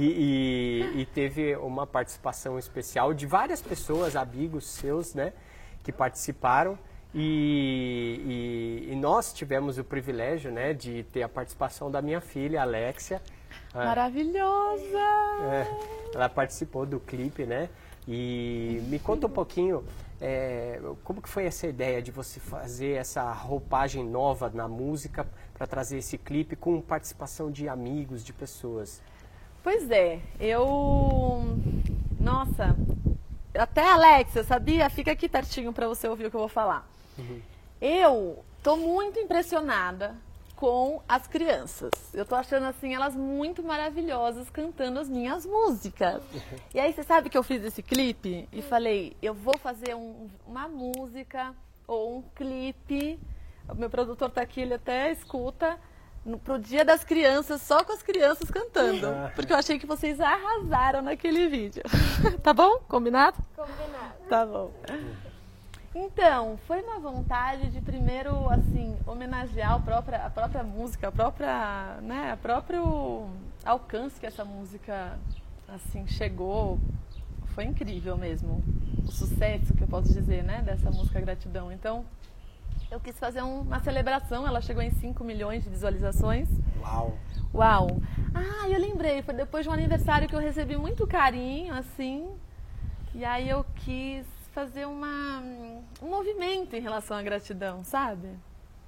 [0.94, 5.34] e, e teve uma participação especial de várias pessoas, amigos seus, né,
[5.82, 6.78] que participaram.
[7.14, 12.62] E, e, e, nós tivemos o privilégio né, de ter a participação da minha filha,
[12.62, 13.22] Alexia.
[13.72, 14.98] Ah, Maravilhosa!
[15.52, 15.66] É,
[16.12, 17.68] ela participou do clipe, né?
[18.06, 19.84] E me conta um pouquinho
[20.20, 25.66] é, como que foi essa ideia de você fazer essa roupagem nova na música para
[25.66, 29.00] trazer esse clipe com participação de amigos, de pessoas?
[29.62, 31.56] Pois é, eu...
[32.18, 32.76] Nossa,
[33.54, 34.90] até Alexia, sabia?
[34.90, 36.88] Fica aqui pertinho para você ouvir o que eu vou falar.
[37.18, 37.40] Uhum.
[37.80, 40.14] Eu tô muito impressionada
[40.56, 41.90] com as crianças.
[42.14, 46.22] Eu tô achando assim elas muito maravilhosas cantando as minhas músicas.
[46.32, 46.58] Uhum.
[46.72, 50.28] E aí você sabe que eu fiz esse clipe e falei, eu vou fazer um,
[50.46, 51.54] uma música
[51.86, 53.18] ou um clipe.
[53.68, 55.78] O meu produtor tá aqui, ele até escuta
[56.24, 59.08] no, pro Dia das Crianças, só com as crianças cantando.
[59.08, 59.32] Ah.
[59.34, 61.82] Porque eu achei que vocês arrasaram naquele vídeo.
[62.42, 62.78] tá bom?
[62.88, 63.36] Combinado?
[63.54, 64.14] Combinado.
[64.28, 64.72] Tá bom.
[65.94, 71.98] Então, foi uma vontade de primeiro, assim, homenagear a própria, a própria música, a própria,
[72.02, 73.28] né, a próprio
[73.64, 75.16] alcance que essa música,
[75.68, 76.80] assim, chegou.
[77.54, 78.60] Foi incrível mesmo.
[79.06, 81.70] O sucesso, que eu posso dizer, né, dessa música Gratidão.
[81.70, 82.04] Então,
[82.90, 86.48] eu quis fazer uma celebração, ela chegou em 5 milhões de visualizações.
[86.80, 87.16] Uau!
[87.54, 87.86] Uau!
[88.34, 92.28] Ah, eu lembrei, foi depois de um aniversário que eu recebi muito carinho, assim,
[93.14, 95.40] e aí eu quis fazer uma,
[96.00, 98.28] um movimento em relação à gratidão, sabe?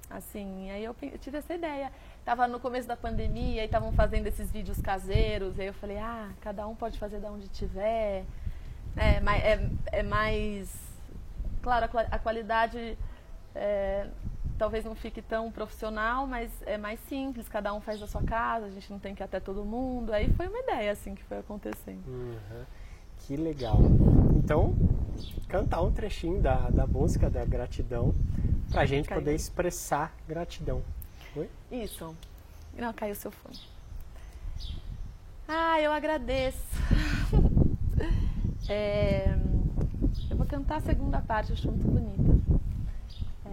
[0.09, 1.91] Assim, aí eu, tive essa ideia.
[2.23, 6.31] Tava no começo da pandemia e estavam fazendo esses vídeos caseiros, aí eu falei, ah,
[6.39, 8.25] cada um pode fazer da onde tiver.
[8.95, 10.73] É, é, é mais.
[11.61, 12.97] Claro, a qualidade
[13.53, 14.07] é,
[14.57, 18.67] talvez não fique tão profissional, mas é mais simples, cada um faz da sua casa,
[18.67, 20.13] a gente não tem que ir até todo mundo.
[20.13, 22.07] Aí foi uma ideia assim que foi acontecendo.
[22.07, 22.65] Uhum.
[23.21, 23.79] Que legal.
[24.35, 24.75] Então,
[25.47, 28.13] cantar um trechinho da, da música da gratidão
[28.71, 29.21] para a gente caiu.
[29.21, 30.81] poder expressar gratidão.
[31.35, 31.49] Oi?
[31.71, 32.15] Isso.
[32.77, 33.59] Não, caiu seu fone.
[35.47, 36.59] Ah, eu agradeço.
[38.69, 39.33] É,
[40.29, 42.59] eu vou cantar a segunda parte, acho muito bonita.
[43.45, 43.49] É,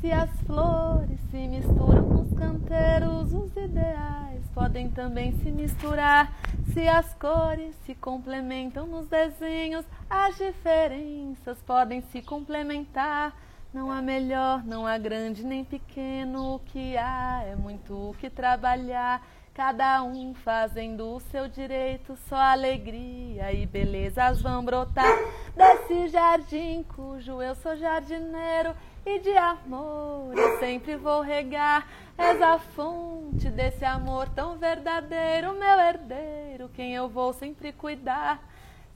[0.00, 6.32] se as flores se misturam nos canteiros, os ideais podem também se misturar.
[6.72, 13.34] Se as cores se complementam nos desenhos, as diferenças podem se complementar.
[13.72, 18.28] Não há melhor, não há grande nem pequeno, o que há é muito o que
[18.30, 19.26] trabalhar.
[19.52, 25.18] Cada um fazendo o seu direito, só alegria e belezas vão brotar
[25.56, 28.74] desse jardim cujo eu sou jardineiro
[29.06, 31.86] e de amor eu sempre vou regar.
[32.18, 38.42] És a fonte desse amor tão verdadeiro, meu herdeiro, quem eu vou sempre cuidar.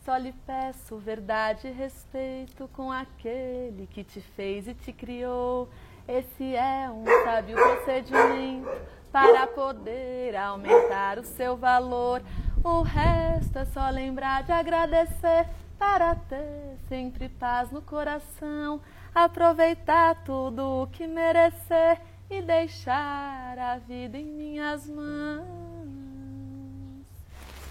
[0.05, 5.68] Só lhe peço verdade e respeito com aquele que te fez e te criou.
[6.09, 8.68] Esse é um sábio procedimento
[9.12, 12.23] para poder aumentar o seu valor.
[12.64, 15.46] O resto é só lembrar de agradecer
[15.81, 18.83] para ter sempre paz no coração,
[19.14, 25.47] aproveitar tudo o que merecer e deixar a vida em minhas mãos.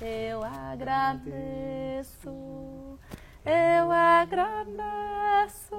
[0.02, 2.34] Eu agradeço,
[3.46, 5.76] eu agradeço,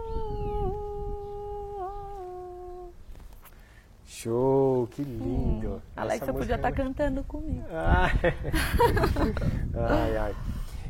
[4.06, 5.76] Show, que lindo.
[5.76, 7.64] Hum, Alexa podia estar tá é cantando comigo.
[7.70, 8.10] Ah.
[9.90, 10.36] ai, ai.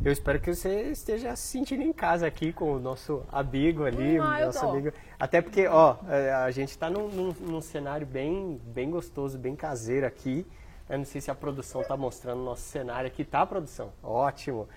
[0.04, 4.20] Eu espero que você esteja se sentindo em casa aqui com o nosso amigo ali,
[4.20, 4.92] hum, nosso amigo.
[5.18, 9.54] Até porque, ó, é, a gente está num, num, num cenário bem, bem gostoso, bem
[9.54, 10.44] caseiro aqui.
[10.88, 13.24] Eu não sei se a produção está mostrando o nosso cenário aqui.
[13.24, 13.92] Tá, produção?
[14.02, 14.68] Ótimo.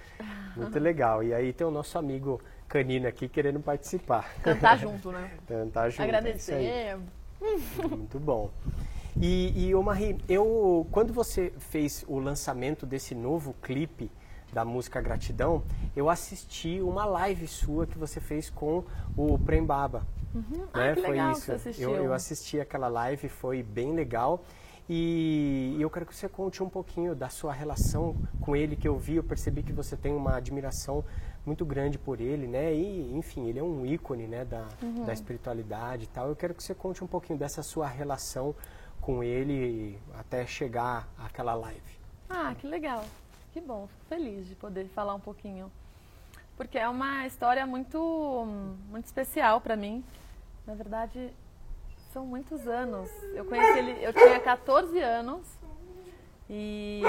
[0.56, 1.22] Muito legal.
[1.24, 4.34] E aí tem o nosso amigo Canino aqui querendo participar.
[4.42, 5.32] Cantar junto, né?
[5.48, 6.02] Cantar junto.
[6.02, 6.54] É Agradecer.
[6.54, 6.98] É
[7.90, 8.52] Muito bom.
[9.20, 14.12] E, e ô Marie, eu, quando você fez o lançamento desse novo clipe
[14.54, 15.64] da música Gratidão,
[15.96, 18.84] eu assisti uma live sua que você fez com
[19.16, 20.06] o Prembaba.
[20.34, 20.44] Uhum.
[20.58, 20.68] Né?
[20.74, 21.52] Ah, que foi legal isso.
[21.52, 24.44] Que você eu, eu assisti aquela live, foi bem legal.
[24.90, 28.98] E eu quero que você conte um pouquinho da sua relação com ele, que eu
[28.98, 31.04] vi, eu percebi que você tem uma admiração
[31.48, 32.74] muito grande por ele, né?
[32.74, 35.06] E, enfim, ele é um ícone, né, da, uhum.
[35.06, 36.28] da espiritualidade e tal.
[36.28, 38.54] Eu quero que você conte um pouquinho dessa sua relação
[39.00, 41.98] com ele até chegar àquela live.
[42.30, 43.06] Ah, que legal.
[43.54, 45.72] Que bom, fico feliz de poder falar um pouquinho.
[46.58, 48.46] Porque é uma história muito,
[48.90, 50.04] muito especial para mim.
[50.66, 51.32] Na verdade,
[52.12, 53.10] são muitos anos.
[53.34, 55.48] Eu conheci ele, eu tinha 14 anos
[56.50, 57.02] e,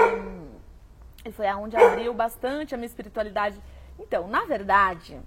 [1.25, 3.59] e foi aonde abriu bastante a minha espiritualidade.
[3.99, 5.19] Então, na verdade,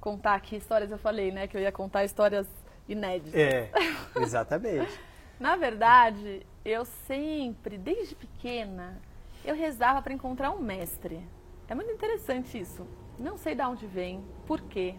[0.00, 2.46] contar aqui histórias, eu falei, né, que eu ia contar histórias
[2.88, 3.34] inéditas.
[3.34, 3.70] É,
[4.16, 4.98] exatamente.
[5.38, 9.00] na verdade, eu sempre, desde pequena,
[9.44, 11.20] eu rezava para encontrar um mestre.
[11.68, 12.86] É muito interessante isso.
[13.18, 14.94] Não sei de onde vem, por quê,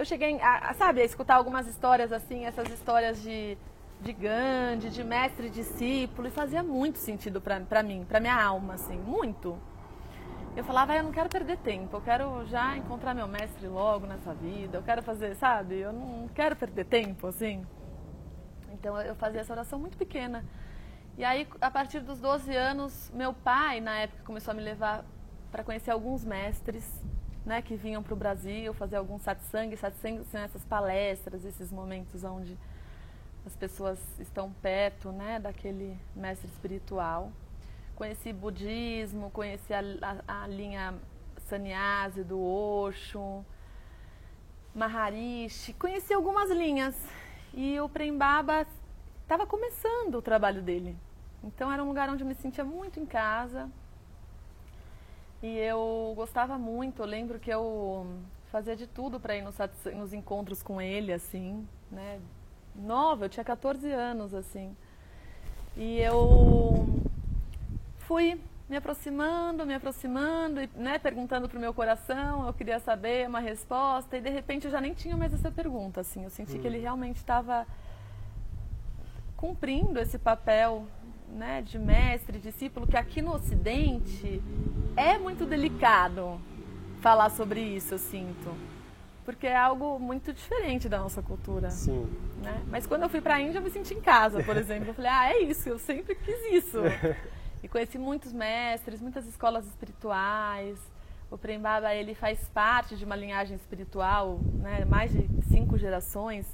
[0.00, 3.58] eu cheguei, a, a, sabe, a escutar algumas histórias assim, essas histórias de,
[4.00, 8.74] de Gandhi, de mestre e discípulo, e fazia muito sentido para mim, para minha alma,
[8.74, 9.58] assim, muito.
[10.56, 14.06] Eu falava, ah, eu não quero perder tempo, eu quero já encontrar meu mestre logo
[14.06, 17.64] nessa vida, eu quero fazer, sabe, eu não quero perder tempo, assim.
[18.72, 20.44] Então eu fazia essa oração muito pequena.
[21.16, 25.04] E aí, a partir dos 12 anos, meu pai, na época, começou a me levar
[25.52, 26.84] para conhecer alguns mestres
[27.44, 29.76] né, que vinham para o Brasil fazer algum satsang.
[29.76, 32.56] Satsang são essas palestras, esses momentos onde
[33.46, 37.30] as pessoas estão perto né, daquele mestre espiritual.
[38.00, 39.82] Conheci budismo, conheci a,
[40.26, 40.94] a, a linha
[41.36, 43.44] sannyasi do Osho,
[44.74, 46.96] Maharishi, conheci algumas linhas.
[47.52, 48.66] E o Prembaba
[49.20, 50.96] estava começando o trabalho dele.
[51.44, 53.70] Então era um lugar onde eu me sentia muito em casa,
[55.42, 58.06] e eu gostava muito, eu lembro que eu
[58.50, 59.58] fazia de tudo para ir nos,
[59.94, 62.18] nos, encontros com ele, assim, né?
[62.74, 64.74] Nova, eu tinha 14 anos, assim.
[65.76, 67.09] E eu
[68.10, 73.38] fui me aproximando, me aproximando, né, perguntando para o meu coração, eu queria saber uma
[73.38, 76.24] resposta, e de repente eu já nem tinha mais essa pergunta, assim.
[76.24, 76.60] Eu senti hum.
[76.60, 77.64] que ele realmente estava
[79.36, 80.88] cumprindo esse papel
[81.28, 84.42] né, de mestre, discípulo, que aqui no Ocidente
[84.96, 86.40] é muito delicado
[87.00, 88.56] falar sobre isso, eu sinto.
[89.24, 91.70] Porque é algo muito diferente da nossa cultura.
[91.70, 92.10] Sim.
[92.42, 92.60] Né?
[92.66, 94.88] Mas quando eu fui para a Índia, eu me senti em casa, por exemplo.
[94.88, 96.78] Eu falei, ah, é isso, eu sempre quis isso.
[97.62, 100.78] E conheci muitos mestres, muitas escolas espirituais,
[101.30, 106.46] O Prembaba ele faz parte de uma linhagem espiritual, né, mais de cinco gerações,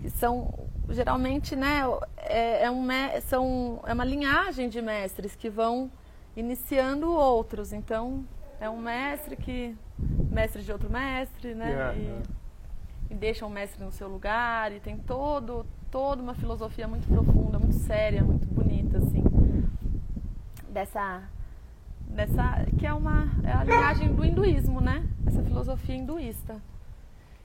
[0.00, 1.82] que são geralmente, né,
[2.18, 2.86] é, é, um,
[3.22, 5.90] são, é uma linhagem de mestres que vão
[6.36, 7.72] iniciando outros.
[7.72, 8.24] Então,
[8.60, 9.76] é um mestre que
[10.30, 12.22] mestre de outro mestre, né, yeah, e, yeah.
[13.10, 17.58] e deixa um mestre no seu lugar e tem todo toda uma filosofia muito profunda,
[17.58, 19.21] muito séria, muito bonita, assim,
[20.72, 21.22] dessa
[22.00, 25.06] dessa que é uma é a linhagem do hinduísmo, né?
[25.26, 26.60] Essa filosofia hinduísta.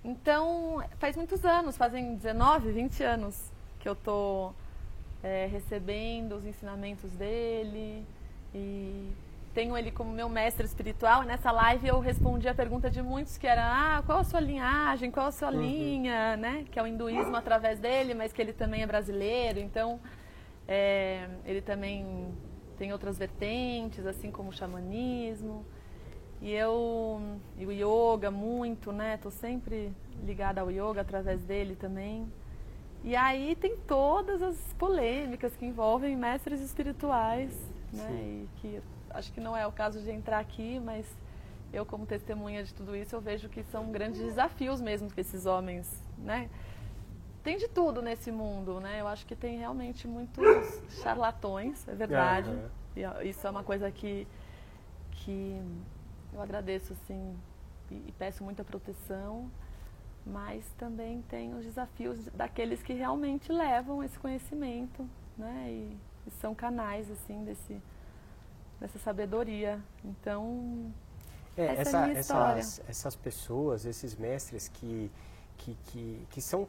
[0.04, 4.52] Então, faz muitos anos, fazem 19, 20 anos que eu tô
[5.22, 8.06] é, recebendo os ensinamentos dele
[8.54, 9.12] e
[9.54, 11.24] tenho ele como meu mestre espiritual.
[11.24, 14.40] E nessa live eu respondi a pergunta de muitos que era: ah, qual a sua
[14.40, 15.62] linhagem, qual a sua uhum.
[15.62, 16.66] linha, né?
[16.72, 19.60] Que é o hinduísmo através dele, mas que ele também é brasileiro.
[19.60, 20.00] Então,
[20.68, 22.34] é, ele também
[22.78, 25.66] tem outras vertentes, assim como o xamanismo.
[26.42, 27.20] E eu,
[27.58, 29.18] e o yoga muito, né?
[29.18, 29.92] Tô sempre
[30.24, 32.32] ligada ao yoga através dele também.
[33.04, 37.52] E aí tem todas as polêmicas que envolvem mestres espirituais,
[37.92, 38.12] né?
[38.12, 41.06] E que acho que não é o caso de entrar aqui, mas
[41.74, 45.46] eu como testemunha de tudo isso, eu vejo que são grandes desafios mesmo que esses
[45.46, 46.50] homens, né?
[47.48, 49.00] Tem de tudo nesse mundo, né?
[49.00, 50.44] Eu acho que tem realmente muitos
[51.02, 52.52] charlatões, é verdade.
[52.94, 54.28] E isso é uma coisa que,
[55.12, 55.58] que
[56.34, 57.38] eu agradeço, assim,
[57.90, 59.50] e, e peço muita proteção.
[60.26, 65.68] Mas também tem os desafios daqueles que realmente levam esse conhecimento, né?
[65.70, 67.82] E, e são canais, assim, desse,
[68.78, 69.82] dessa sabedoria.
[70.04, 70.92] Então,
[71.56, 72.60] é, essa, essa é a minha história.
[72.60, 75.10] Essas, essas pessoas, esses mestres que,
[75.56, 76.68] que, que, que são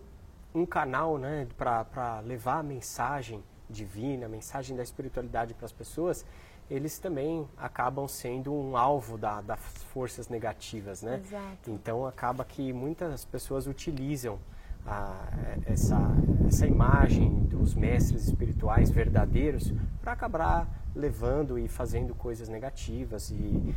[0.54, 6.24] um canal né, para levar a mensagem divina, a mensagem da espiritualidade para as pessoas,
[6.70, 9.60] eles também acabam sendo um alvo da, das
[9.92, 11.20] forças negativas, né?
[11.24, 11.70] Exato.
[11.70, 14.38] Então acaba que muitas pessoas utilizam
[14.86, 15.28] a,
[15.66, 15.98] essa,
[16.46, 23.74] essa imagem dos mestres espirituais verdadeiros para acabar levando e fazendo coisas negativas e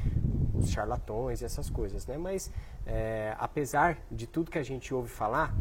[0.54, 2.18] os charlatões e essas coisas, né?
[2.18, 2.52] Mas
[2.86, 5.54] é, apesar de tudo que a gente ouve falar,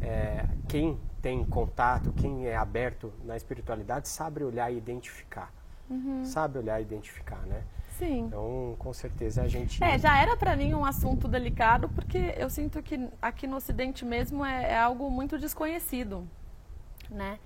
[0.00, 5.52] é, quem tem contato, quem é aberto na espiritualidade, sabe olhar e identificar.
[5.88, 6.24] Uhum.
[6.24, 7.62] Sabe olhar e identificar, né?
[7.98, 8.26] Sim.
[8.26, 9.82] Então, com certeza a gente.
[9.82, 14.04] É, já era para mim um assunto delicado, porque eu sinto que aqui no Ocidente
[14.04, 16.28] mesmo é, é algo muito desconhecido,
[17.10, 17.38] né?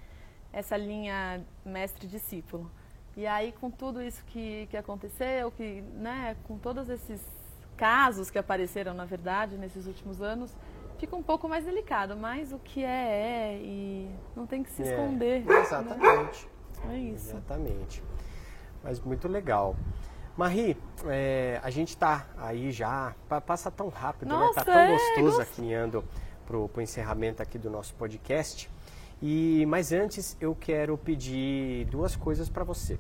[0.53, 2.71] Essa linha mestre-discípulo.
[3.17, 7.21] E aí, com tudo isso que, que aconteceu, que, né, com todos esses
[7.77, 10.55] casos que apareceram, na verdade, nesses últimos anos,
[11.01, 14.83] fica um pouco mais delicado, mas o que é, é e não tem que se
[14.83, 15.45] é, esconder.
[15.45, 15.61] Né?
[15.61, 16.49] Exatamente.
[16.85, 16.95] Né?
[16.95, 17.31] É isso.
[17.31, 18.05] Exatamente.
[18.85, 19.75] Mas muito legal.
[20.37, 20.77] Marie,
[21.07, 23.15] é, a gente está aí já,
[23.47, 24.65] passa tão rápido, Nossa, né?
[24.65, 25.41] Tá tão é, gostoso gost...
[25.41, 26.05] aqui indo
[26.47, 28.71] pro, pro encerramento aqui do nosso podcast.
[29.23, 32.99] E mas antes eu quero pedir duas coisas para você.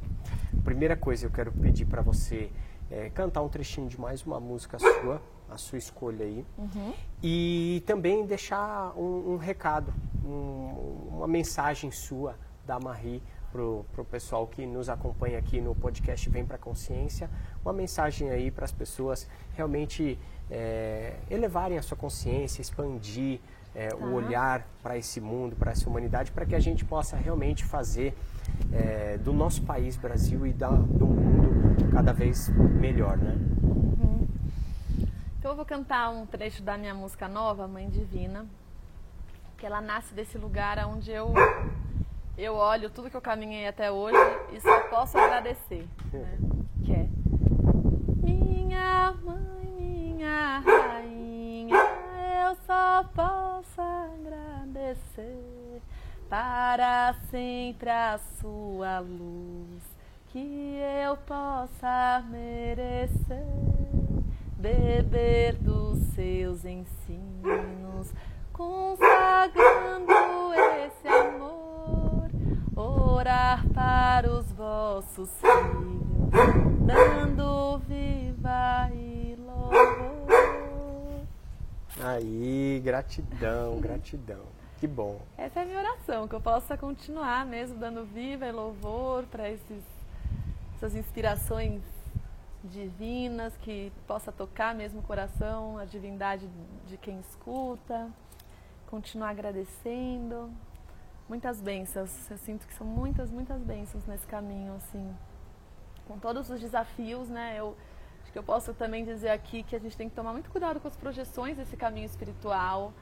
[0.64, 2.50] primeira coisa eu quero pedir para você
[2.90, 6.44] é, cantar um trechinho de mais uma música sua, a sua escolha aí.
[6.56, 6.94] Uhum.
[7.22, 9.92] E também deixar um, um recado,
[10.24, 12.36] um, uma mensagem sua
[12.66, 13.22] da Marie
[13.52, 17.28] para o pessoal que nos acompanha aqui no podcast Vem para Consciência,
[17.64, 19.26] uma mensagem aí para as pessoas
[19.56, 20.16] realmente
[20.48, 23.40] é, elevarem a sua consciência, expandir
[23.74, 23.96] é, tá.
[23.96, 28.16] o olhar para esse mundo, para essa humanidade, para que a gente possa realmente fazer
[28.72, 33.36] é, do nosso país, Brasil, e da, do mundo cada vez melhor, né?
[35.40, 38.44] Então eu vou cantar um trecho da minha música nova, Mãe Divina,
[39.56, 41.32] que ela nasce desse lugar onde eu
[42.36, 44.18] eu olho tudo que eu caminhei até hoje
[44.52, 46.38] e só posso agradecer, né?
[46.84, 47.08] Que é
[48.22, 51.74] minha mãe, minha rainha,
[52.44, 55.80] eu só posso agradecer
[56.28, 59.82] para sempre a sua luz
[60.26, 63.99] que eu possa merecer
[64.60, 68.12] beber dos seus ensinos
[68.52, 70.12] consagrando
[70.84, 72.28] esse amor
[72.76, 76.30] orar para os vossos filhos
[76.86, 81.22] dando viva e louvor
[82.04, 85.20] aí gratidão gratidão que bom.
[85.36, 89.46] Essa é a minha oração, que eu possa continuar mesmo dando viva e louvor para
[89.46, 91.82] essas inspirações
[92.64, 96.48] divinas, que possa tocar mesmo o coração, a divindade
[96.86, 98.08] de quem escuta,
[98.86, 100.50] continuar agradecendo.
[101.28, 105.14] Muitas bênçãos, eu sinto que são muitas, muitas bênçãos nesse caminho, assim.
[106.06, 107.54] Com todos os desafios, né?
[107.56, 107.76] Eu
[108.30, 110.78] Acho que eu posso também dizer aqui que a gente tem que tomar muito cuidado
[110.78, 112.92] com as projeções desse caminho espiritual.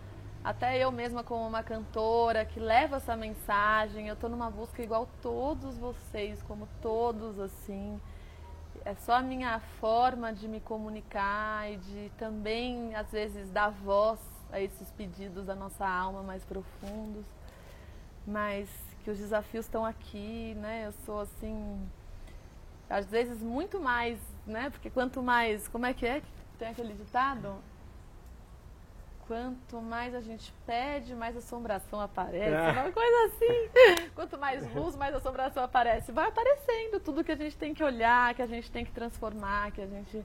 [0.42, 5.06] Até eu mesma, como uma cantora que leva essa mensagem, eu estou numa busca igual
[5.20, 8.00] todos vocês, como todos assim.
[8.84, 14.20] É só a minha forma de me comunicar e de também, às vezes, dar voz
[14.50, 17.24] a esses pedidos da nossa alma mais profundos.
[18.26, 18.68] Mas
[19.02, 20.86] que os desafios estão aqui, né?
[20.86, 21.88] Eu sou assim,
[22.88, 24.70] às vezes muito mais, né?
[24.70, 26.22] Porque quanto mais, como é que é?
[26.58, 27.56] Tem aquele ditado?
[29.28, 32.54] Quanto mais a gente pede, mais assombração aparece.
[32.54, 32.72] É.
[32.72, 34.08] Uma coisa assim.
[34.16, 36.10] Quanto mais luz, mais assombração aparece.
[36.10, 39.70] Vai aparecendo tudo que a gente tem que olhar, que a gente tem que transformar,
[39.72, 40.24] que a gente.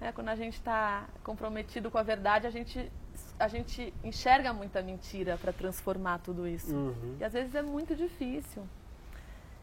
[0.00, 2.90] Né, quando a gente está comprometido com a verdade, a gente,
[3.38, 6.74] a gente enxerga muita mentira para transformar tudo isso.
[6.74, 7.18] Uhum.
[7.20, 8.66] E às vezes é muito difícil.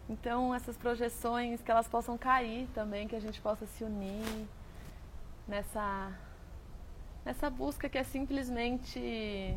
[0.07, 4.47] Então, essas projeções, que elas possam cair também, que a gente possa se unir
[5.47, 6.11] nessa
[7.28, 9.53] nessa busca que é simplesmente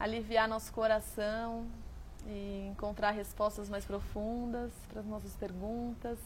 [0.00, 1.66] aliviar nosso coração
[2.26, 6.18] e encontrar respostas mais profundas para as nossas perguntas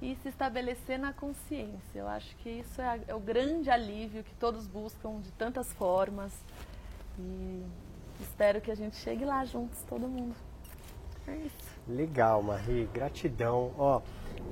[0.00, 1.98] e se estabelecer na consciência.
[1.98, 6.32] Eu acho que isso é, é o grande alívio que todos buscam de tantas formas
[7.18, 7.62] e
[8.22, 10.34] espero que a gente chegue lá juntos, todo mundo.
[11.28, 11.76] É isso.
[11.86, 13.74] Legal, Marie, gratidão.
[13.76, 14.00] Ó,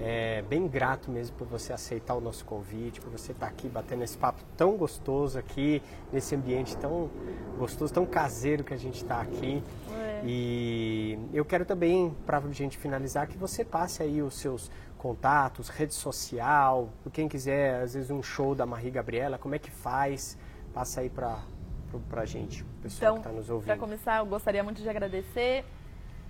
[0.01, 4.03] é bem grato mesmo por você aceitar o nosso convite, por você estar aqui batendo
[4.03, 5.83] esse papo tão gostoso aqui,
[6.13, 7.11] nesse ambiente tão
[7.59, 9.63] gostoso, tão caseiro que a gente está aqui.
[9.93, 10.23] É.
[10.25, 15.69] E eu quero também, para a gente finalizar, que você passe aí os seus contatos,
[15.69, 20.37] rede social, quem quiser, às vezes um show da Marie Gabriela, como é que faz?
[20.73, 21.39] Passa aí para
[22.17, 23.67] a gente, o pessoal então, que está nos ouvindo.
[23.67, 25.65] Para começar, eu gostaria muito de agradecer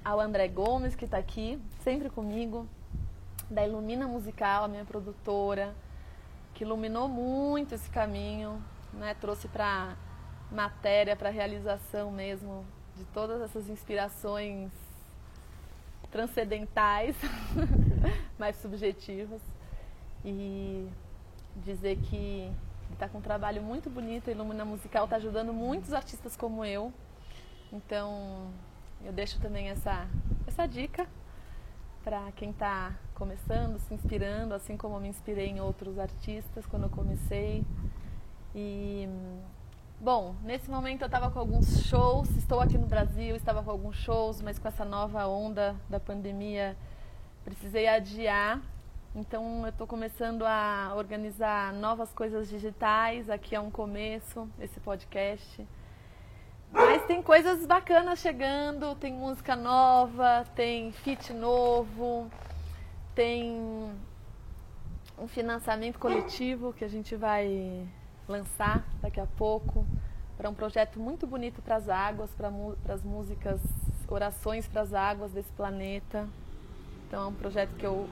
[0.05, 2.67] ao André Gomes, que está aqui, sempre comigo,
[3.51, 5.75] da Ilumina Musical, a minha produtora,
[6.55, 9.15] que iluminou muito esse caminho, né?
[9.21, 9.97] trouxe para
[10.51, 12.65] matéria, para realização mesmo
[12.97, 14.71] de todas essas inspirações
[16.11, 17.17] transcendentais,
[18.39, 19.41] mais subjetivas.
[20.25, 20.89] E
[21.57, 22.51] dizer que
[22.93, 26.93] está com um trabalho muito bonito, a Ilumina Musical está ajudando muitos artistas como eu.
[27.73, 28.49] Então,
[29.05, 30.07] eu deixo também essa,
[30.47, 31.07] essa dica
[32.05, 36.83] para quem está começando, se inspirando, assim como eu me inspirei em outros artistas quando
[36.83, 37.65] eu comecei.
[38.55, 39.09] E,
[39.99, 43.97] bom, nesse momento eu estava com alguns shows, estou aqui no Brasil, estava com alguns
[43.97, 46.77] shows, mas com essa nova onda da pandemia
[47.43, 48.61] precisei adiar.
[49.15, 55.67] Então eu estou começando a organizar novas coisas digitais, aqui é um começo, esse podcast.
[56.75, 62.29] Mas tem coisas bacanas chegando, tem música nova, tem fit novo,
[63.15, 63.91] tem
[65.17, 67.87] um financiamento coletivo que a gente vai
[68.29, 69.87] lançar daqui a pouco
[70.37, 72.51] para um projeto muito bonito para as águas, para
[72.93, 73.61] as músicas
[74.09, 76.29] Orações para as Águas desse planeta.
[77.07, 78.09] Então é um projeto que eu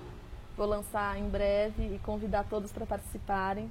[0.57, 3.71] vou lançar em breve e convidar todos para participarem.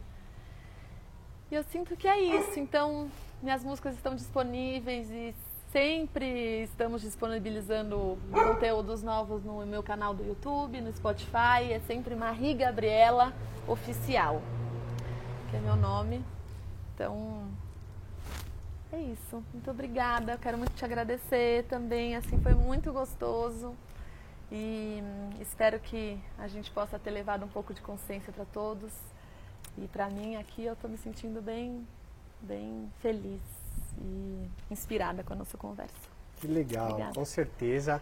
[1.49, 2.59] E eu sinto que é isso.
[2.59, 3.09] Então,
[3.41, 5.33] minhas músicas estão disponíveis e
[5.71, 11.71] sempre estamos disponibilizando conteúdos novos no meu canal do YouTube, no Spotify.
[11.71, 13.33] É sempre Marie Gabriela
[13.67, 14.41] Oficial,
[15.49, 16.23] que é meu nome.
[16.93, 17.47] Então,
[18.91, 19.43] é isso.
[19.53, 20.33] Muito obrigada.
[20.33, 22.15] Eu quero muito te agradecer também.
[22.15, 23.73] Assim, foi muito gostoso.
[24.51, 25.01] E
[25.39, 28.91] espero que a gente possa ter levado um pouco de consciência para todos.
[29.77, 31.87] E para mim aqui eu estou me sentindo bem
[32.41, 33.41] bem feliz
[33.97, 35.93] e inspirada com a nossa conversa.
[36.37, 37.13] Que legal, Obrigada.
[37.13, 38.01] com certeza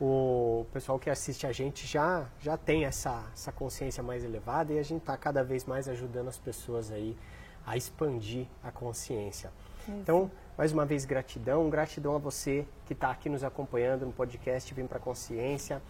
[0.00, 4.78] o pessoal que assiste a gente já, já tem essa, essa consciência mais elevada e
[4.78, 7.16] a gente está cada vez mais ajudando as pessoas aí
[7.64, 9.52] a expandir a consciência.
[9.82, 9.92] Isso.
[9.92, 10.28] Então,
[10.58, 11.70] mais uma vez, gratidão.
[11.70, 15.80] Gratidão a você que está aqui nos acompanhando no podcast Vem para a Consciência.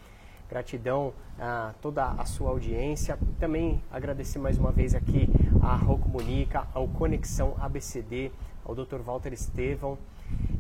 [0.53, 3.19] Gratidão a toda a sua audiência.
[3.41, 5.27] Também agradecer mais uma vez aqui
[5.63, 8.31] a Rô Comunica, ao Conexão ABCD,
[8.63, 8.99] ao Dr.
[8.99, 9.97] Walter Estevão.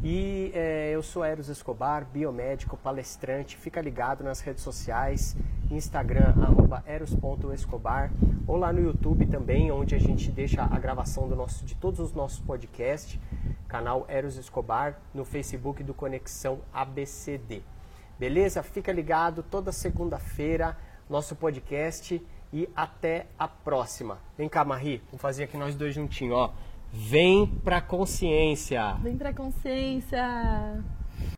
[0.02, 3.54] E é, eu sou Eros Escobar, biomédico, palestrante.
[3.54, 5.36] Fica ligado nas redes sociais,
[5.70, 6.34] Instagram,
[6.86, 8.10] eros.escobar,
[8.46, 12.00] ou lá no YouTube também, onde a gente deixa a gravação do nosso, de todos
[12.00, 13.20] os nossos podcasts,
[13.68, 17.62] canal Eros Escobar, no Facebook do Conexão ABCD.
[18.22, 18.62] Beleza?
[18.62, 20.78] Fica ligado toda segunda-feira,
[21.10, 24.20] nosso podcast e até a próxima.
[24.38, 26.54] Vem cá, Marie, vamos fazer aqui nós dois juntinhos, ó.
[26.92, 28.92] Vem pra consciência.
[29.02, 30.24] Vem pra consciência.